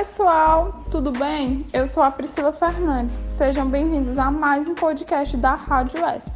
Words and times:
pessoal, 0.00 0.82
tudo 0.90 1.12
bem? 1.12 1.66
Eu 1.74 1.86
sou 1.86 2.02
a 2.02 2.10
Priscila 2.10 2.54
Fernandes. 2.54 3.14
Sejam 3.28 3.68
bem-vindos 3.68 4.16
a 4.16 4.30
mais 4.30 4.66
um 4.66 4.74
podcast 4.74 5.36
da 5.36 5.54
Rádio 5.54 5.98
ESP. 5.98 6.32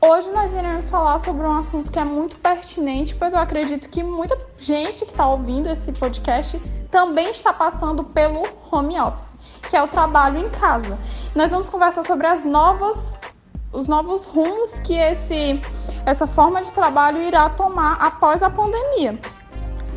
Hoje 0.00 0.30
nós 0.30 0.54
iremos 0.54 0.88
falar 0.88 1.18
sobre 1.18 1.46
um 1.46 1.52
assunto 1.52 1.92
que 1.92 1.98
é 1.98 2.04
muito 2.04 2.36
pertinente, 2.36 3.14
pois 3.14 3.34
eu 3.34 3.40
acredito 3.40 3.90
que 3.90 4.02
muita 4.02 4.38
gente 4.58 5.04
que 5.04 5.10
está 5.10 5.28
ouvindo 5.28 5.68
esse 5.68 5.92
podcast 5.92 6.58
também 6.90 7.30
está 7.30 7.52
passando 7.52 8.02
pelo 8.04 8.42
home 8.72 8.98
office, 8.98 9.36
que 9.68 9.76
é 9.76 9.82
o 9.82 9.88
trabalho 9.88 10.38
em 10.38 10.48
casa. 10.48 10.98
Nós 11.36 11.50
vamos 11.50 11.68
conversar 11.68 12.04
sobre 12.04 12.26
as 12.26 12.42
novas, 12.42 13.18
os 13.70 13.86
novos 13.86 14.24
rumos 14.24 14.78
que 14.78 14.94
esse, 14.94 15.60
essa 16.06 16.26
forma 16.26 16.62
de 16.62 16.72
trabalho 16.72 17.20
irá 17.20 17.50
tomar 17.50 17.98
após 18.00 18.42
a 18.42 18.48
pandemia. 18.48 19.20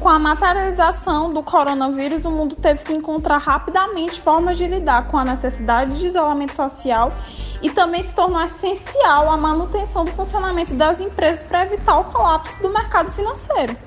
Com 0.02 0.10
a 0.10 0.18
materialização 0.18 1.32
do 1.32 1.44
coronavírus, 1.44 2.26
o 2.26 2.32
mundo 2.32 2.56
teve 2.56 2.84
que 2.84 2.92
encontrar 2.92 3.38
rapidamente 3.38 4.20
formas 4.20 4.58
de 4.58 4.66
lidar 4.66 5.08
com 5.08 5.16
a 5.16 5.24
necessidade 5.24 6.00
de 6.00 6.08
isolamento 6.08 6.56
social 6.56 7.14
e 7.62 7.70
também 7.70 8.02
se 8.02 8.16
tornou 8.16 8.42
essencial 8.42 9.30
a 9.30 9.38
manutenção 9.38 10.04
do 10.04 10.10
funcionamento 10.10 10.74
das 10.74 11.00
empresas 11.00 11.44
para 11.44 11.68
evitar 11.68 12.00
o 12.00 12.06
colapso 12.06 12.60
do 12.64 12.70
mercado 12.70 13.12
financeiro. 13.12 13.78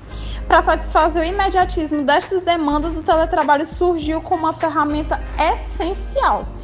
Para 0.47 0.61
satisfazer 0.61 1.21
o 1.21 1.25
imediatismo 1.25 2.03
destas 2.03 2.41
demandas, 2.43 2.95
o 2.95 3.03
teletrabalho 3.03 3.65
surgiu 3.65 4.21
como 4.21 4.43
uma 4.43 4.53
ferramenta 4.53 5.19
essencial. 5.37 6.54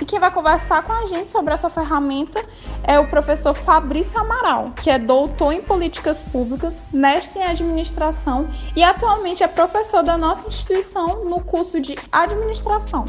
E 0.00 0.04
quem 0.04 0.18
vai 0.18 0.30
conversar 0.30 0.82
com 0.82 0.92
a 0.92 1.06
gente 1.06 1.30
sobre 1.30 1.52
essa 1.52 1.68
ferramenta 1.68 2.42
é 2.82 2.98
o 2.98 3.08
professor 3.08 3.54
Fabrício 3.54 4.18
Amaral, 4.18 4.72
que 4.82 4.88
é 4.88 4.98
doutor 4.98 5.52
em 5.52 5.60
políticas 5.60 6.22
públicas, 6.22 6.80
mestre 6.90 7.38
em 7.38 7.44
administração 7.44 8.48
e 8.74 8.82
atualmente 8.82 9.44
é 9.44 9.48
professor 9.48 10.02
da 10.02 10.16
nossa 10.16 10.48
instituição 10.48 11.24
no 11.26 11.42
curso 11.42 11.78
de 11.78 11.96
administração. 12.10 13.04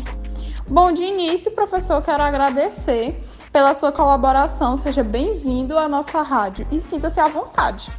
Bom, 0.69 0.91
de 0.91 1.03
início, 1.03 1.51
professor, 1.51 2.01
quero 2.01 2.23
agradecer 2.23 3.17
pela 3.51 3.73
sua 3.73 3.91
colaboração. 3.91 4.75
Seja 4.75 5.03
bem-vindo 5.03 5.77
à 5.77 5.87
nossa 5.87 6.21
rádio 6.21 6.67
e 6.71 6.79
sinta-se 6.79 7.19
à 7.19 7.27
vontade. 7.27 7.89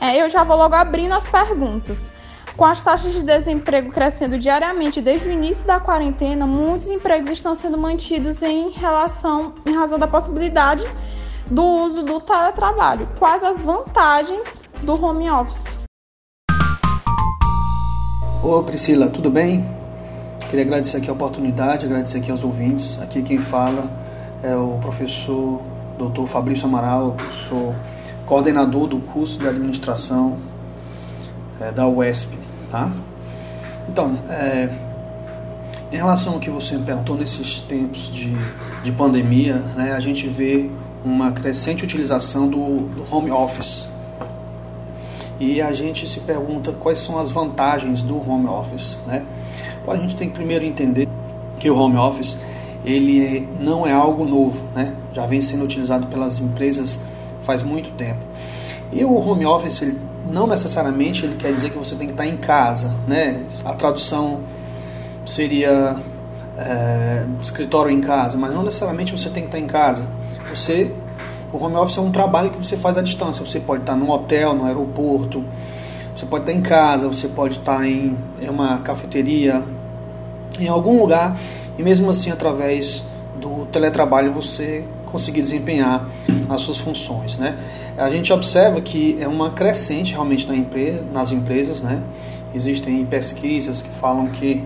É, 0.00 0.20
eu 0.20 0.28
já 0.28 0.42
vou 0.42 0.56
logo 0.56 0.74
abrindo 0.74 1.14
as 1.14 1.28
perguntas. 1.28 2.12
Com 2.60 2.66
as 2.66 2.82
taxas 2.82 3.14
de 3.14 3.22
desemprego 3.22 3.90
crescendo 3.90 4.36
diariamente 4.36 5.00
desde 5.00 5.26
o 5.26 5.32
início 5.32 5.66
da 5.66 5.80
quarentena, 5.80 6.46
muitos 6.46 6.90
empregos 6.90 7.30
estão 7.30 7.54
sendo 7.54 7.78
mantidos 7.78 8.42
em 8.42 8.68
relação, 8.68 9.54
em 9.64 9.74
razão 9.74 9.98
da 9.98 10.06
possibilidade 10.06 10.84
do 11.50 11.64
uso 11.64 12.02
do 12.02 12.20
teletrabalho. 12.20 13.08
Quais 13.18 13.42
as 13.42 13.58
vantagens 13.60 14.46
do 14.82 14.92
home 15.02 15.30
office? 15.30 15.74
Oi 18.44 18.62
Priscila, 18.64 19.08
tudo 19.08 19.30
bem? 19.30 19.66
Queria 20.50 20.66
agradecer 20.66 20.98
aqui 20.98 21.08
a 21.08 21.14
oportunidade, 21.14 21.86
agradecer 21.86 22.18
aqui 22.18 22.30
aos 22.30 22.44
ouvintes. 22.44 23.00
Aqui 23.00 23.22
quem 23.22 23.38
fala 23.38 23.90
é 24.42 24.54
o 24.54 24.76
professor 24.82 25.62
Dr. 25.96 26.26
Fabrício 26.26 26.66
Amaral, 26.66 27.16
sou 27.32 27.74
coordenador 28.26 28.86
do 28.86 28.98
curso 28.98 29.38
de 29.38 29.48
administração 29.48 30.36
é, 31.58 31.72
da 31.72 31.86
UESP, 31.86 32.39
tá? 32.70 32.90
Então, 33.88 34.16
é, 34.28 34.68
em 35.92 35.96
relação 35.96 36.34
ao 36.34 36.40
que 36.40 36.48
você 36.48 36.76
me 36.76 36.84
perguntou 36.84 37.16
nesses 37.16 37.60
tempos 37.60 38.10
de, 38.10 38.32
de 38.82 38.92
pandemia, 38.92 39.56
né, 39.76 39.92
a 39.92 40.00
gente 40.00 40.28
vê 40.28 40.70
uma 41.04 41.32
crescente 41.32 41.84
utilização 41.84 42.48
do, 42.48 42.80
do 42.88 43.06
home 43.14 43.30
office. 43.30 43.88
E 45.40 45.60
a 45.60 45.72
gente 45.72 46.06
se 46.06 46.20
pergunta 46.20 46.72
quais 46.72 46.98
são 46.98 47.18
as 47.18 47.30
vantagens 47.30 48.02
do 48.02 48.16
home 48.16 48.46
office, 48.46 48.98
né? 49.06 49.24
Bom, 49.84 49.92
a 49.92 49.96
gente 49.96 50.14
tem 50.14 50.28
que 50.28 50.34
primeiro 50.34 50.64
entender 50.64 51.08
que 51.58 51.70
o 51.70 51.76
home 51.76 51.96
office 51.96 52.38
ele 52.84 53.48
não 53.58 53.86
é 53.86 53.92
algo 53.92 54.24
novo, 54.24 54.66
né? 54.74 54.94
Já 55.12 55.26
vem 55.26 55.40
sendo 55.40 55.64
utilizado 55.64 56.06
pelas 56.08 56.38
empresas 56.38 57.00
faz 57.42 57.62
muito 57.62 57.90
tempo. 57.92 58.24
E 58.92 59.04
o 59.04 59.14
home 59.14 59.46
office 59.46 59.80
ele, 59.82 59.98
não 60.28 60.46
necessariamente 60.46 61.24
ele 61.24 61.36
quer 61.36 61.52
dizer 61.52 61.70
que 61.70 61.78
você 61.78 61.94
tem 61.94 62.06
que 62.06 62.12
estar 62.12 62.26
em 62.26 62.36
casa, 62.36 62.94
né? 63.06 63.44
A 63.64 63.74
tradução 63.74 64.40
seria 65.24 65.96
é, 66.58 67.24
escritório 67.40 67.90
em 67.90 68.00
casa, 68.00 68.36
mas 68.36 68.52
não 68.52 68.62
necessariamente 68.62 69.12
você 69.12 69.30
tem 69.30 69.42
que 69.42 69.48
estar 69.48 69.58
em 69.58 69.66
casa. 69.66 70.06
Você, 70.48 70.92
o 71.52 71.62
home 71.62 71.76
office 71.76 71.98
é 71.98 72.00
um 72.00 72.10
trabalho 72.10 72.50
que 72.50 72.58
você 72.58 72.76
faz 72.76 72.98
à 72.98 73.02
distância. 73.02 73.44
Você 73.44 73.60
pode 73.60 73.82
estar 73.82 73.96
no 73.96 74.10
hotel, 74.10 74.54
no 74.54 74.66
aeroporto, 74.66 75.44
você 76.14 76.26
pode 76.26 76.42
estar 76.42 76.52
em 76.52 76.62
casa, 76.62 77.08
você 77.08 77.28
pode 77.28 77.58
estar 77.58 77.86
em, 77.86 78.16
em 78.40 78.48
uma 78.48 78.80
cafeteria, 78.80 79.62
em 80.58 80.68
algum 80.68 81.00
lugar, 81.00 81.36
e 81.78 81.82
mesmo 81.82 82.10
assim, 82.10 82.30
através 82.30 83.02
do 83.40 83.64
teletrabalho, 83.66 84.32
você 84.32 84.84
conseguir 85.10 85.40
desempenhar 85.40 86.08
as 86.48 86.62
suas 86.62 86.78
funções, 86.78 87.38
né? 87.38 87.56
A 87.96 88.10
gente 88.10 88.32
observa 88.32 88.80
que 88.80 89.16
é 89.20 89.28
uma 89.28 89.50
crescente 89.50 90.12
realmente 90.12 90.46
na 90.46 90.56
empresa, 90.56 91.04
nas 91.12 91.32
empresas, 91.32 91.82
né? 91.82 92.02
Existem 92.54 93.04
pesquisas 93.06 93.82
que 93.82 93.90
falam 93.90 94.26
que 94.28 94.64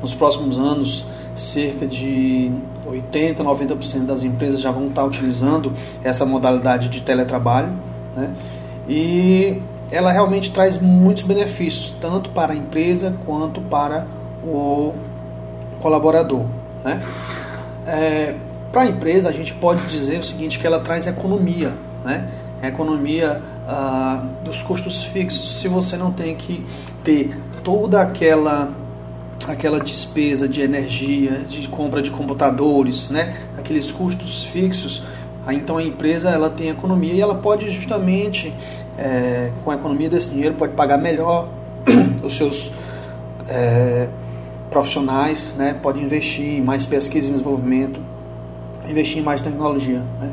nos 0.00 0.14
próximos 0.14 0.58
anos 0.58 1.06
cerca 1.34 1.86
de 1.86 2.52
80, 2.86 3.42
90% 3.42 4.06
das 4.06 4.22
empresas 4.22 4.60
já 4.60 4.70
vão 4.70 4.86
estar 4.86 5.04
utilizando 5.04 5.72
essa 6.02 6.24
modalidade 6.24 6.88
de 6.88 7.00
teletrabalho, 7.00 7.72
né? 8.14 8.34
E 8.88 9.60
ela 9.90 10.10
realmente 10.12 10.50
traz 10.50 10.78
muitos 10.78 11.22
benefícios, 11.22 11.94
tanto 12.00 12.30
para 12.30 12.52
a 12.52 12.56
empresa 12.56 13.14
quanto 13.24 13.60
para 13.60 14.06
o 14.42 14.92
colaborador, 15.80 16.44
né? 16.82 17.02
É, 17.86 18.34
para 18.74 18.82
a 18.82 18.86
empresa, 18.88 19.28
a 19.28 19.32
gente 19.32 19.54
pode 19.54 19.86
dizer 19.86 20.18
o 20.18 20.22
seguinte, 20.24 20.58
que 20.58 20.66
ela 20.66 20.80
traz 20.80 21.06
economia, 21.06 21.72
né? 22.04 22.28
A 22.60 22.66
economia 22.66 23.40
ah, 23.68 24.24
dos 24.44 24.62
custos 24.62 25.04
fixos. 25.04 25.60
Se 25.60 25.68
você 25.68 25.96
não 25.96 26.10
tem 26.10 26.34
que 26.34 26.66
ter 27.04 27.38
toda 27.62 28.02
aquela 28.02 28.72
aquela 29.46 29.78
despesa 29.78 30.48
de 30.48 30.60
energia, 30.60 31.40
de 31.40 31.68
compra 31.68 32.02
de 32.02 32.10
computadores, 32.10 33.10
né? 33.10 33.36
aqueles 33.58 33.92
custos 33.92 34.44
fixos, 34.44 35.02
então 35.50 35.76
a 35.76 35.82
empresa 35.82 36.30
ela 36.30 36.48
tem 36.48 36.70
economia 36.70 37.12
e 37.12 37.20
ela 37.20 37.34
pode 37.34 37.68
justamente, 37.68 38.54
é, 38.96 39.52
com 39.62 39.70
a 39.70 39.74
economia 39.74 40.08
desse 40.08 40.30
dinheiro, 40.30 40.54
pode 40.54 40.72
pagar 40.72 40.96
melhor 40.96 41.50
os 42.24 42.38
seus 42.38 42.72
é, 43.46 44.08
profissionais, 44.70 45.54
né? 45.58 45.76
pode 45.80 46.00
investir 46.00 46.46
em 46.46 46.62
mais 46.62 46.86
pesquisa 46.86 47.28
e 47.28 47.32
desenvolvimento, 47.32 48.00
investir 48.88 49.18
em 49.18 49.22
mais 49.22 49.40
tecnologia. 49.40 50.02
Né? 50.20 50.30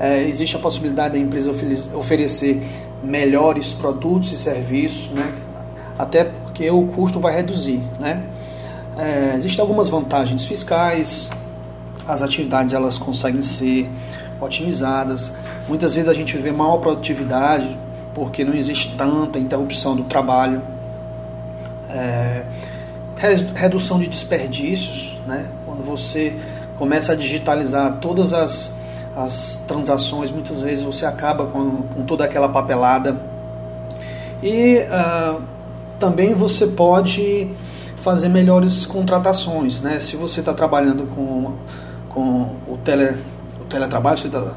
É, 0.00 0.22
existe 0.22 0.56
a 0.56 0.58
possibilidade 0.58 1.14
da 1.14 1.18
empresa 1.18 1.50
oferecer 1.94 2.62
melhores 3.02 3.72
produtos 3.72 4.32
e 4.32 4.38
serviços, 4.38 5.10
né? 5.10 5.32
até 5.98 6.24
porque 6.24 6.70
o 6.70 6.86
custo 6.86 7.20
vai 7.20 7.34
reduzir. 7.34 7.80
Né? 7.98 8.22
É, 8.96 9.34
existem 9.36 9.60
algumas 9.60 9.88
vantagens 9.88 10.44
fiscais, 10.44 11.30
as 12.06 12.22
atividades 12.22 12.74
elas 12.74 12.98
conseguem 12.98 13.42
ser 13.42 13.88
otimizadas. 14.40 15.32
Muitas 15.68 15.94
vezes 15.94 16.08
a 16.08 16.14
gente 16.14 16.36
vê 16.36 16.50
maior 16.50 16.78
produtividade 16.78 17.78
porque 18.14 18.44
não 18.44 18.54
existe 18.54 18.94
tanta 18.96 19.38
interrupção 19.38 19.96
do 19.96 20.04
trabalho. 20.04 20.62
É, 21.88 22.44
redução 23.54 24.00
de 24.00 24.08
desperdícios, 24.08 25.16
né? 25.26 25.46
quando 25.64 25.84
você 25.84 26.36
começa 26.78 27.12
a 27.12 27.14
digitalizar 27.16 27.98
todas 28.00 28.32
as, 28.32 28.74
as 29.16 29.56
transações, 29.66 30.30
muitas 30.30 30.60
vezes 30.60 30.84
você 30.84 31.06
acaba 31.06 31.46
com, 31.46 31.82
com 31.82 32.04
toda 32.04 32.24
aquela 32.24 32.48
papelada. 32.48 33.20
E 34.42 34.78
uh, 34.78 35.40
também 35.98 36.34
você 36.34 36.66
pode 36.68 37.50
fazer 37.96 38.28
melhores 38.28 38.84
contratações. 38.84 39.80
Né? 39.80 40.00
Se 40.00 40.16
você 40.16 40.40
está 40.40 40.52
trabalhando 40.52 41.06
com, 41.06 41.52
com 42.08 42.50
o, 42.66 42.76
tele, 42.76 43.16
o 43.60 43.64
teletrabalho, 43.64 44.18
você 44.18 44.26
está 44.26 44.54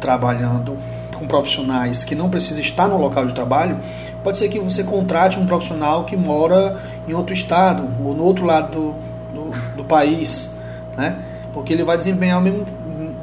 trabalhando 0.00 0.76
com 1.14 1.26
profissionais 1.26 2.02
que 2.04 2.14
não 2.14 2.30
precisam 2.30 2.62
estar 2.62 2.88
no 2.88 2.96
local 2.96 3.26
de 3.26 3.34
trabalho, 3.34 3.78
pode 4.24 4.38
ser 4.38 4.48
que 4.48 4.58
você 4.58 4.82
contrate 4.82 5.38
um 5.38 5.46
profissional 5.46 6.04
que 6.04 6.16
mora 6.16 6.80
em 7.06 7.12
outro 7.12 7.32
estado 7.32 7.86
ou 8.04 8.14
no 8.14 8.24
outro 8.24 8.44
lado 8.44 8.72
do, 8.72 8.94
do, 9.34 9.76
do 9.76 9.84
país, 9.84 10.50
né? 10.96 11.18
Porque 11.52 11.72
ele 11.72 11.84
vai 11.84 11.96
desempenhar 11.96 12.38
o 12.40 12.42
mesmo, 12.42 12.64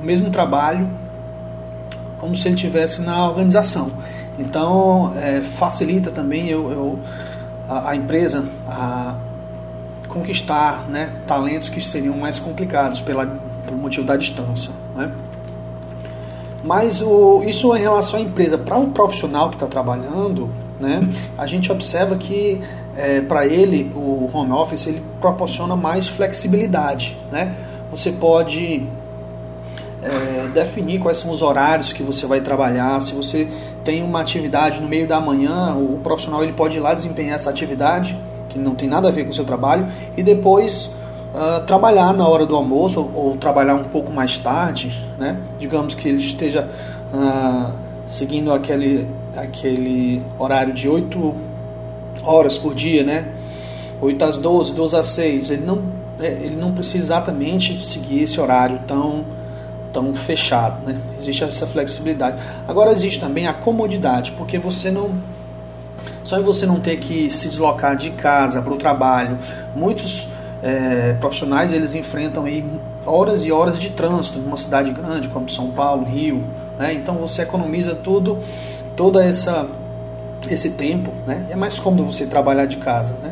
o 0.02 0.06
mesmo 0.06 0.30
trabalho 0.30 0.88
como 2.20 2.36
se 2.36 2.48
ele 2.48 2.56
estivesse 2.56 3.02
na 3.02 3.28
organização. 3.28 3.92
Então, 4.38 5.14
é, 5.18 5.42
facilita 5.42 6.12
também 6.12 6.48
eu, 6.48 6.72
eu 6.72 7.00
a, 7.68 7.92
a, 7.92 7.96
empresa 7.96 8.46
a, 8.68 9.16
conquistar 10.08 10.86
né, 10.90 11.14
talentos 11.28 11.70
que 11.70 11.82
seriam 11.82 12.18
mais 12.18 12.40
complicados 12.40 13.02
pela, 13.02 13.26
pelo 13.66 13.78
motivo 13.78 14.06
da 14.06 14.16
distância. 14.16 14.72
Né? 14.96 15.12
Mas 16.64 17.02
o, 17.02 17.44
isso 17.44 17.76
em 17.76 17.80
relação 17.80 18.20
à 18.20 18.22
empresa, 18.22 18.58
para 18.58 18.78
o 18.78 18.84
um 18.84 18.92
profissional 18.92 19.50
que 19.50 19.56
está 19.56 19.68
trabalhando, 19.68 20.50
né, 20.80 21.02
a 21.38 21.46
gente 21.46 21.72
observa 21.72 22.16
que 22.16 22.62
é, 22.96 23.22
para 23.22 23.46
ele 23.46 23.92
o 23.96 24.30
home 24.34 24.52
office 24.52 24.88
ele 24.88 25.04
proporciona 25.20 25.76
mais 25.76 26.08
flexibilidade, 26.08 27.18
né? 27.32 27.56
Você 27.92 28.12
pode 28.12 28.84
é, 30.02 30.48
definir 30.54 31.00
quais 31.00 31.18
são 31.18 31.32
os 31.32 31.42
horários 31.42 31.92
que 31.92 32.04
você 32.04 32.26
vai 32.26 32.42
trabalhar. 32.42 33.00
Se 33.02 33.14
você 33.14 33.48
tem 33.84 34.04
uma 34.04 34.22
atividade 34.22 34.82
no 34.82 34.88
meio 34.88 35.08
da 35.08 35.20
manhã, 35.20 35.76
o 35.76 36.00
profissional 36.04 36.44
ele 36.44 36.54
pode 36.54 36.78
ir 36.78 36.80
lá 36.80 36.94
desempenhar 36.94 37.36
essa 37.36 37.50
atividade 37.50 38.18
que 38.50 38.58
não 38.58 38.76
tem 38.76 38.88
nada 38.88 39.08
a 39.08 39.12
ver 39.12 39.26
com 39.26 39.32
o 39.32 39.34
seu 39.34 39.46
trabalho 39.46 39.88
e 40.18 40.24
depois 40.24 40.92
uh, 41.34 41.64
trabalhar 41.66 42.14
na 42.14 42.28
hora 42.28 42.46
do 42.46 42.56
almoço 42.56 43.00
ou, 43.00 43.28
ou, 43.28 43.38
trabalhar 43.38 43.76
um 43.76 43.86
pouco 43.86 44.12
mais 44.12 44.38
tarde, 44.38 45.06
né? 45.18 45.38
Digamos 45.60 45.94
que 45.94 46.08
ele 46.08 46.18
esteja 46.18 46.68
uh, 47.14 47.72
seguindo 48.08 48.52
aquele 48.52 49.08
aquele 49.36 50.24
horário 50.38 50.74
de 50.74 50.90
8 50.90 51.36
horas 52.24 52.58
por 52.58 52.74
dia, 52.74 53.04
né? 53.04 53.30
8 54.02 54.26
às 54.26 54.38
12, 54.38 54.74
12 54.74 54.96
às 54.96 55.06
6. 55.08 55.50
Ele 55.52 55.66
não, 55.66 55.84
ele 56.20 56.56
não 56.56 56.74
precisa 56.74 56.98
exatamente 56.98 57.88
seguir 57.88 58.24
esse 58.24 58.40
horário 58.40 58.80
tão 58.88 59.26
tão 59.92 60.14
fechado, 60.14 60.86
né? 60.86 61.00
Existe 61.20 61.44
essa 61.44 61.66
flexibilidade. 61.66 62.38
Agora 62.68 62.92
existe 62.92 63.20
também 63.20 63.48
a 63.48 63.54
comodidade, 63.54 64.32
porque 64.34 64.58
você 64.60 64.92
não 64.92 65.12
só 66.24 66.40
você 66.42 66.66
não 66.66 66.80
ter 66.80 66.98
que 66.98 67.32
se 67.32 67.48
deslocar 67.48 67.96
de 67.96 68.12
casa 68.12 68.62
para 68.62 68.72
o 68.72 68.78
trabalho. 68.78 69.40
Muitos 69.76 70.28
é, 70.62 71.14
profissionais 71.14 71.74
eles 71.74 71.96
enfrentam 71.96 72.46
aí 72.46 72.64
horas 73.06 73.44
e 73.46 73.52
horas 73.52 73.80
de 73.80 73.90
trânsito 73.90 74.40
numa 74.40 74.58
cidade 74.58 74.92
grande 74.92 75.28
como 75.30 75.50
São 75.50 75.72
Paulo, 75.72 76.06
Rio, 76.06 76.44
né? 76.78 76.94
Então 76.94 77.16
você 77.16 77.42
economiza 77.42 77.96
tudo, 77.96 78.38
toda 78.96 79.24
essa 79.24 79.68
esse 80.50 80.72
tempo, 80.72 81.12
né? 81.26 81.48
É 81.50 81.56
mais 81.56 81.80
cômodo 81.80 82.06
você 82.06 82.26
trabalhar 82.26 82.66
de 82.66 82.78
casa, 82.78 83.14
né? 83.24 83.32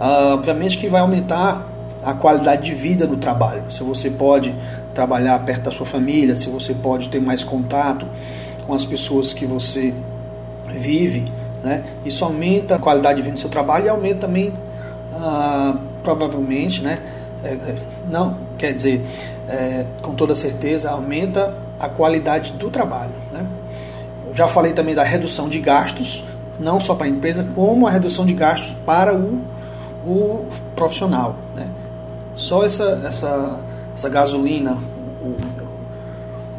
Ah, 0.00 0.34
obviamente 0.34 0.78
que 0.78 0.88
vai 0.88 1.00
aumentar 1.00 1.71
a 2.02 2.14
qualidade 2.14 2.62
de 2.62 2.74
vida 2.74 3.06
no 3.06 3.16
trabalho. 3.16 3.64
Se 3.70 3.82
você 3.82 4.10
pode 4.10 4.54
trabalhar 4.94 5.38
perto 5.40 5.62
da 5.62 5.70
sua 5.70 5.86
família, 5.86 6.34
se 6.36 6.48
você 6.48 6.74
pode 6.74 7.08
ter 7.08 7.20
mais 7.20 7.44
contato 7.44 8.06
com 8.66 8.74
as 8.74 8.84
pessoas 8.84 9.32
que 9.32 9.46
você 9.46 9.94
vive, 10.68 11.24
né? 11.62 11.84
Isso 12.04 12.24
aumenta 12.24 12.76
a 12.76 12.78
qualidade 12.78 13.16
de 13.16 13.22
vida 13.22 13.34
do 13.34 13.40
seu 13.40 13.50
trabalho 13.50 13.86
e 13.86 13.88
aumenta 13.88 14.26
também, 14.26 14.52
ah, 15.14 15.76
provavelmente, 16.02 16.82
né? 16.82 16.98
É, 17.44 17.48
é, 17.48 17.76
não, 18.10 18.36
quer 18.56 18.72
dizer, 18.72 19.04
é, 19.48 19.86
com 20.00 20.14
toda 20.14 20.34
certeza, 20.34 20.90
aumenta 20.90 21.54
a 21.78 21.88
qualidade 21.88 22.52
do 22.52 22.70
trabalho. 22.70 23.12
Né? 23.32 23.44
já 24.34 24.48
falei 24.48 24.72
também 24.72 24.94
da 24.94 25.02
redução 25.02 25.48
de 25.48 25.60
gastos, 25.60 26.24
não 26.58 26.80
só 26.80 26.94
para 26.94 27.06
a 27.06 27.08
empresa, 27.08 27.46
como 27.54 27.86
a 27.86 27.90
redução 27.90 28.24
de 28.24 28.32
gastos 28.32 28.74
para 28.86 29.14
o, 29.14 29.42
o 30.06 30.46
profissional. 30.74 31.36
Né? 31.54 31.66
Só 32.34 32.64
essa, 32.64 33.02
essa, 33.04 33.60
essa 33.94 34.08
gasolina, 34.08 34.82
o, 35.20 35.36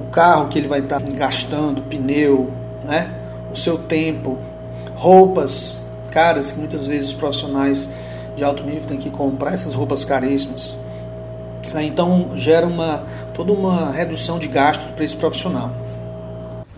o 0.02 0.06
carro 0.12 0.50
que 0.50 0.58
ele 0.58 0.68
vai 0.68 0.80
estar 0.80 1.02
gastando, 1.02 1.82
pneu, 1.82 2.52
né? 2.84 3.12
o 3.52 3.58
seu 3.58 3.78
tempo, 3.78 4.38
roupas 4.96 5.84
caras 6.12 6.52
que 6.52 6.60
muitas 6.60 6.86
vezes 6.86 7.10
os 7.10 7.16
profissionais 7.16 7.90
de 8.36 8.44
alto 8.44 8.64
nível 8.64 8.84
têm 8.86 9.00
que 9.00 9.10
comprar 9.10 9.54
essas 9.54 9.74
roupas 9.74 10.06
caríssimas. 10.06 10.78
Então 11.82 12.32
gera 12.36 12.68
uma 12.68 13.04
toda 13.34 13.52
uma 13.52 13.92
redução 13.92 14.38
de 14.38 14.48
gastos 14.48 14.92
para 14.92 15.04
esse 15.04 15.16
profissional. 15.16 15.72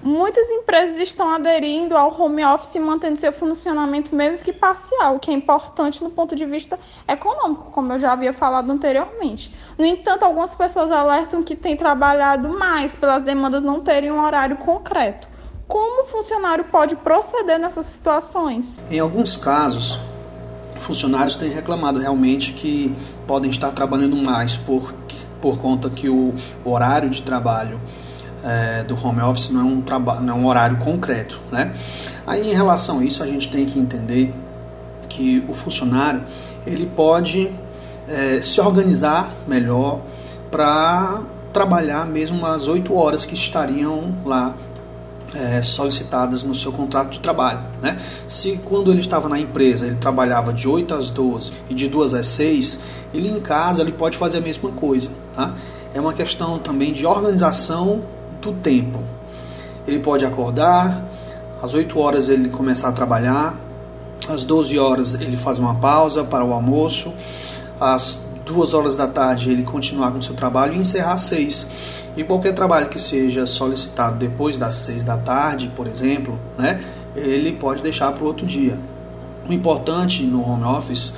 Muitas 0.05 0.47
empresas 0.51 0.99
estão 0.99 1.31
aderindo 1.31 1.97
ao 1.97 2.15
home 2.21 2.45
office 2.45 2.75
e 2.75 2.79
mantendo 2.79 3.19
seu 3.19 3.33
funcionamento, 3.33 4.15
mesmo 4.15 4.45
que 4.45 4.53
parcial, 4.53 5.15
o 5.15 5.19
que 5.19 5.31
é 5.31 5.33
importante 5.33 6.03
no 6.03 6.11
ponto 6.11 6.35
de 6.35 6.45
vista 6.45 6.77
econômico, 7.07 7.71
como 7.71 7.91
eu 7.91 7.97
já 7.97 8.13
havia 8.13 8.31
falado 8.31 8.71
anteriormente. 8.71 9.51
No 9.75 9.83
entanto, 9.83 10.21
algumas 10.21 10.53
pessoas 10.53 10.91
alertam 10.91 11.41
que 11.41 11.55
têm 11.55 11.75
trabalhado 11.75 12.47
mais 12.49 12.95
pelas 12.95 13.23
demandas 13.23 13.63
não 13.63 13.81
terem 13.81 14.11
um 14.11 14.23
horário 14.23 14.57
concreto. 14.57 15.27
Como 15.67 16.03
o 16.03 16.05
funcionário 16.05 16.65
pode 16.65 16.95
proceder 16.97 17.57
nessas 17.57 17.87
situações? 17.87 18.79
Em 18.91 18.99
alguns 18.99 19.35
casos, 19.35 19.99
funcionários 20.81 21.35
têm 21.35 21.49
reclamado 21.49 21.97
realmente 21.97 22.53
que 22.53 22.95
podem 23.25 23.49
estar 23.49 23.71
trabalhando 23.71 24.15
mais 24.15 24.55
por, 24.55 24.93
por 25.41 25.57
conta 25.57 25.89
que 25.89 26.07
o 26.07 26.35
horário 26.63 27.09
de 27.09 27.23
trabalho 27.23 27.81
é, 28.45 28.83
do 28.83 28.95
home 28.95 29.21
office 29.21 29.49
não 29.49 29.61
é, 29.61 29.63
um 29.63 29.83
não 30.21 30.35
é 30.35 30.37
um 30.37 30.45
horário 30.45 30.77
concreto. 30.77 31.39
Né? 31.51 31.73
Aí, 32.27 32.51
em 32.51 32.53
relação 32.53 32.99
a 32.99 33.03
isso, 33.03 33.23
a 33.23 33.25
gente 33.25 33.49
tem 33.49 33.65
que 33.65 33.79
entender 33.79 34.33
que 35.09 35.43
o 35.47 35.53
funcionário 35.53 36.23
ele 36.65 36.85
pode 36.85 37.51
é, 38.07 38.39
se 38.41 38.61
organizar 38.61 39.31
melhor 39.47 40.01
para 40.51 41.23
trabalhar 41.51 42.05
mesmo 42.05 42.45
as 42.45 42.67
oito 42.67 42.93
horas 42.93 43.25
que 43.25 43.33
estariam 43.33 44.13
lá 44.25 44.55
é, 45.33 45.61
solicitadas 45.61 46.43
no 46.43 46.53
seu 46.53 46.71
contrato 46.71 47.09
de 47.09 47.19
trabalho. 47.19 47.61
Né? 47.81 47.97
Se 48.27 48.57
quando 48.63 48.91
ele 48.91 49.01
estava 49.01 49.27
na 49.27 49.39
empresa 49.39 49.85
ele 49.85 49.95
trabalhava 49.95 50.53
de 50.53 50.67
8 50.67 50.93
às 50.93 51.09
12 51.09 51.51
e 51.69 51.73
de 51.73 51.87
2 51.87 52.13
às 52.13 52.27
6, 52.27 52.79
ele 53.13 53.29
em 53.29 53.39
casa 53.39 53.81
ele 53.81 53.91
pode 53.91 54.17
fazer 54.17 54.37
a 54.37 54.41
mesma 54.41 54.71
coisa. 54.71 55.09
Tá? 55.33 55.53
É 55.93 55.99
uma 55.99 56.13
questão 56.13 56.59
também 56.59 56.93
de 56.93 57.05
organização 57.05 58.03
do 58.45 58.53
tempo. 58.53 59.03
Ele 59.87 59.99
pode 59.99 60.25
acordar, 60.25 61.03
às 61.61 61.73
8 61.73 61.99
horas 61.99 62.29
ele 62.29 62.49
começar 62.49 62.89
a 62.89 62.91
trabalhar, 62.91 63.55
às 64.29 64.45
12 64.45 64.77
horas 64.79 65.13
ele 65.15 65.35
faz 65.35 65.57
uma 65.57 65.75
pausa 65.75 66.23
para 66.23 66.43
o 66.45 66.53
almoço, 66.53 67.13
às 67.79 68.23
2 68.45 68.73
horas 68.73 68.95
da 68.95 69.07
tarde 69.07 69.51
ele 69.51 69.63
continuar 69.63 70.11
com 70.11 70.21
seu 70.21 70.35
trabalho 70.35 70.73
e 70.73 70.77
encerrar 70.77 71.13
às 71.13 71.21
6. 71.21 71.67
E 72.15 72.23
qualquer 72.23 72.53
trabalho 72.53 72.87
que 72.87 72.99
seja 72.99 73.45
solicitado 73.45 74.17
depois 74.17 74.57
das 74.57 74.75
6 74.75 75.03
da 75.03 75.17
tarde, 75.17 75.71
por 75.75 75.87
exemplo, 75.87 76.39
né, 76.57 76.81
ele 77.15 77.53
pode 77.53 77.81
deixar 77.81 78.11
para 78.11 78.23
o 78.23 78.27
outro 78.27 78.45
dia. 78.45 78.79
O 79.47 79.53
importante 79.53 80.23
no 80.23 80.47
home 80.47 80.63
office 80.63 81.13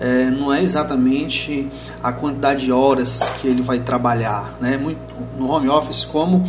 é, 0.00 0.30
não 0.30 0.52
é 0.52 0.62
exatamente 0.62 1.70
a 2.02 2.10
quantidade 2.10 2.64
de 2.64 2.72
horas 2.72 3.30
que 3.40 3.46
ele 3.46 3.60
vai 3.60 3.80
trabalhar. 3.80 4.56
Né? 4.58 4.78
Muito, 4.78 4.98
no 5.36 5.48
home 5.50 5.68
office, 5.68 6.06
como 6.06 6.42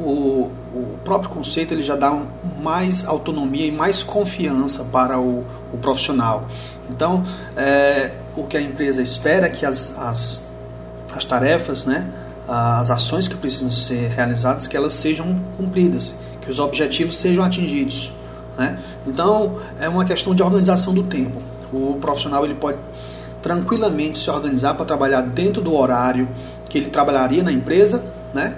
o, 0.00 0.50
o 0.74 0.98
próprio 1.04 1.30
conceito 1.30 1.72
ele 1.72 1.82
já 1.82 1.94
dá 1.94 2.20
mais 2.60 3.06
autonomia 3.06 3.66
e 3.66 3.72
mais 3.72 4.02
confiança 4.02 4.84
para 4.84 5.18
o, 5.18 5.44
o 5.72 5.78
profissional. 5.78 6.48
Então, 6.90 7.24
é, 7.56 8.12
o 8.36 8.44
que 8.44 8.56
a 8.56 8.60
empresa 8.60 9.00
espera 9.00 9.46
é 9.46 9.50
que 9.50 9.64
as, 9.64 9.96
as, 9.96 10.48
as 11.14 11.24
tarefas, 11.24 11.84
né, 11.84 12.08
as 12.46 12.90
ações 12.90 13.28
que 13.28 13.36
precisam 13.36 13.70
ser 13.70 14.08
realizadas, 14.08 14.66
que 14.66 14.76
elas 14.76 14.94
sejam 14.94 15.38
cumpridas, 15.56 16.14
que 16.40 16.50
os 16.50 16.58
objetivos 16.58 17.16
sejam 17.18 17.44
atingidos. 17.44 18.12
Né? 18.56 18.78
Então, 19.06 19.58
é 19.78 19.88
uma 19.88 20.04
questão 20.04 20.34
de 20.34 20.42
organização 20.42 20.94
do 20.94 21.04
tempo. 21.04 21.40
O 21.72 21.96
profissional 22.00 22.44
ele 22.44 22.54
pode 22.54 22.78
tranquilamente 23.42 24.18
se 24.18 24.30
organizar 24.30 24.74
para 24.74 24.84
trabalhar 24.84 25.22
dentro 25.22 25.62
do 25.62 25.74
horário 25.74 26.28
que 26.68 26.78
ele 26.78 26.90
trabalharia 26.90 27.42
na 27.42 27.52
empresa, 27.52 28.04
né? 28.34 28.56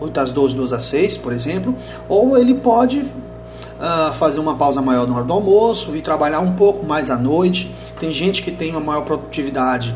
8 0.00 0.20
às 0.20 0.32
12, 0.32 0.56
12 0.56 0.74
às 0.74 0.82
6, 0.84 1.18
por 1.18 1.32
exemplo, 1.32 1.76
ou 2.08 2.36
ele 2.36 2.54
pode 2.54 3.00
uh, 3.00 4.12
fazer 4.14 4.40
uma 4.40 4.56
pausa 4.56 4.82
maior 4.82 5.06
na 5.06 5.16
hora 5.16 5.24
do 5.24 5.32
almoço 5.32 5.94
e 5.96 6.02
trabalhar 6.02 6.40
um 6.40 6.54
pouco 6.54 6.84
mais 6.84 7.10
à 7.10 7.16
noite. 7.16 7.72
Tem 8.00 8.12
gente 8.12 8.42
que 8.42 8.50
tem 8.50 8.70
uma 8.70 8.80
maior 8.80 9.02
produtividade 9.02 9.94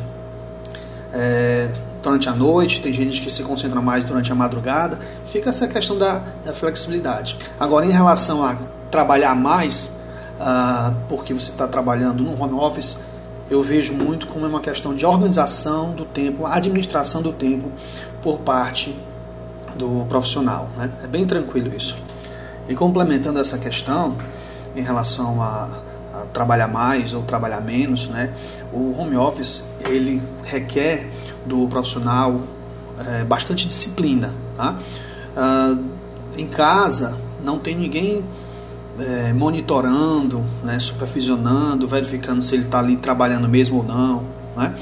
é, 1.13 1.71
durante 2.03 2.29
a 2.29 2.33
noite, 2.33 2.81
tem 2.81 2.93
gente 2.93 3.21
que 3.21 3.31
se 3.31 3.43
concentra 3.43 3.81
mais 3.81 4.05
durante 4.05 4.31
a 4.31 4.35
madrugada. 4.35 4.99
Fica 5.27 5.49
essa 5.49 5.67
questão 5.67 5.99
da, 5.99 6.23
da 6.45 6.53
flexibilidade. 6.53 7.37
Agora, 7.59 7.85
em 7.85 7.91
relação 7.91 8.45
a 8.45 8.57
trabalhar 8.91 9.35
mais, 9.35 9.93
uh, 10.41 10.95
porque 11.09 11.33
você 11.35 11.51
está 11.51 11.67
trabalhando 11.67 12.23
no 12.23 12.41
home 12.41 12.55
office, 12.55 12.99
eu 13.49 13.63
vejo 13.63 13.93
muito 13.95 14.27
como 14.27 14.47
uma 14.47 14.61
questão 14.61 14.95
de 14.95 15.07
organização 15.07 15.93
do 15.93 16.05
tempo, 16.05 16.47
administração 16.47 17.23
do 17.23 17.33
tempo 17.33 17.71
por 18.23 18.39
parte 18.39 18.97
do 19.77 20.05
profissional. 20.09 20.69
Né? 20.77 20.91
É 21.05 21.07
bem 21.07 21.25
tranquilo 21.27 21.75
isso. 21.75 21.97
E 22.69 22.75
complementando 22.75 23.39
essa 23.39 23.59
questão 23.59 24.17
em 24.75 24.83
relação 24.83 25.41
a, 25.41 25.69
a 26.13 26.27
trabalhar 26.33 26.67
mais 26.67 27.13
ou 27.13 27.23
trabalhar 27.23 27.61
menos, 27.61 28.09
né? 28.09 28.33
o 28.73 28.99
home 28.99 29.17
office 29.17 29.65
ele 29.81 30.21
requer 30.45 31.09
do 31.45 31.69
profissional 31.69 32.41
é, 33.07 33.25
bastante 33.25 33.69
disciplina. 33.69 34.35
Tá? 34.57 34.77
Ah, 35.37 35.77
em 36.37 36.47
casa 36.47 37.17
não 37.45 37.59
tem 37.59 37.77
ninguém 37.77 38.25
é, 38.99 39.33
monitorando, 39.33 40.45
né, 40.63 40.79
supervisionando, 40.79 41.87
verificando 41.87 42.43
se 42.43 42.55
ele 42.55 42.65
está 42.65 42.79
ali 42.79 42.97
trabalhando 42.97 43.49
mesmo 43.49 43.79
ou 43.79 43.85
não. 43.85 44.25
Né? 44.57 44.75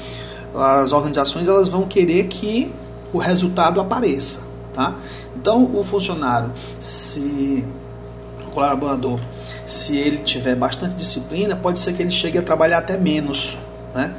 As 0.55 0.91
organizações 0.91 1.47
elas 1.47 1.67
vão 1.67 1.85
querer 1.85 2.27
que 2.27 2.71
o 3.11 3.17
resultado 3.17 3.79
apareça. 3.79 4.41
Tá? 4.73 4.95
Então, 5.35 5.69
o 5.73 5.83
funcionário, 5.83 6.51
se 6.79 7.65
colaborador, 8.55 9.19
se 9.65 9.97
ele 9.97 10.19
tiver 10.19 10.55
bastante 10.55 10.95
disciplina, 10.95 11.55
pode 11.55 11.77
ser 11.77 11.93
que 11.93 12.01
ele 12.01 12.09
chegue 12.09 12.37
a 12.37 12.41
trabalhar 12.41 12.77
até 12.77 12.97
menos, 12.97 13.59
né? 13.93 14.15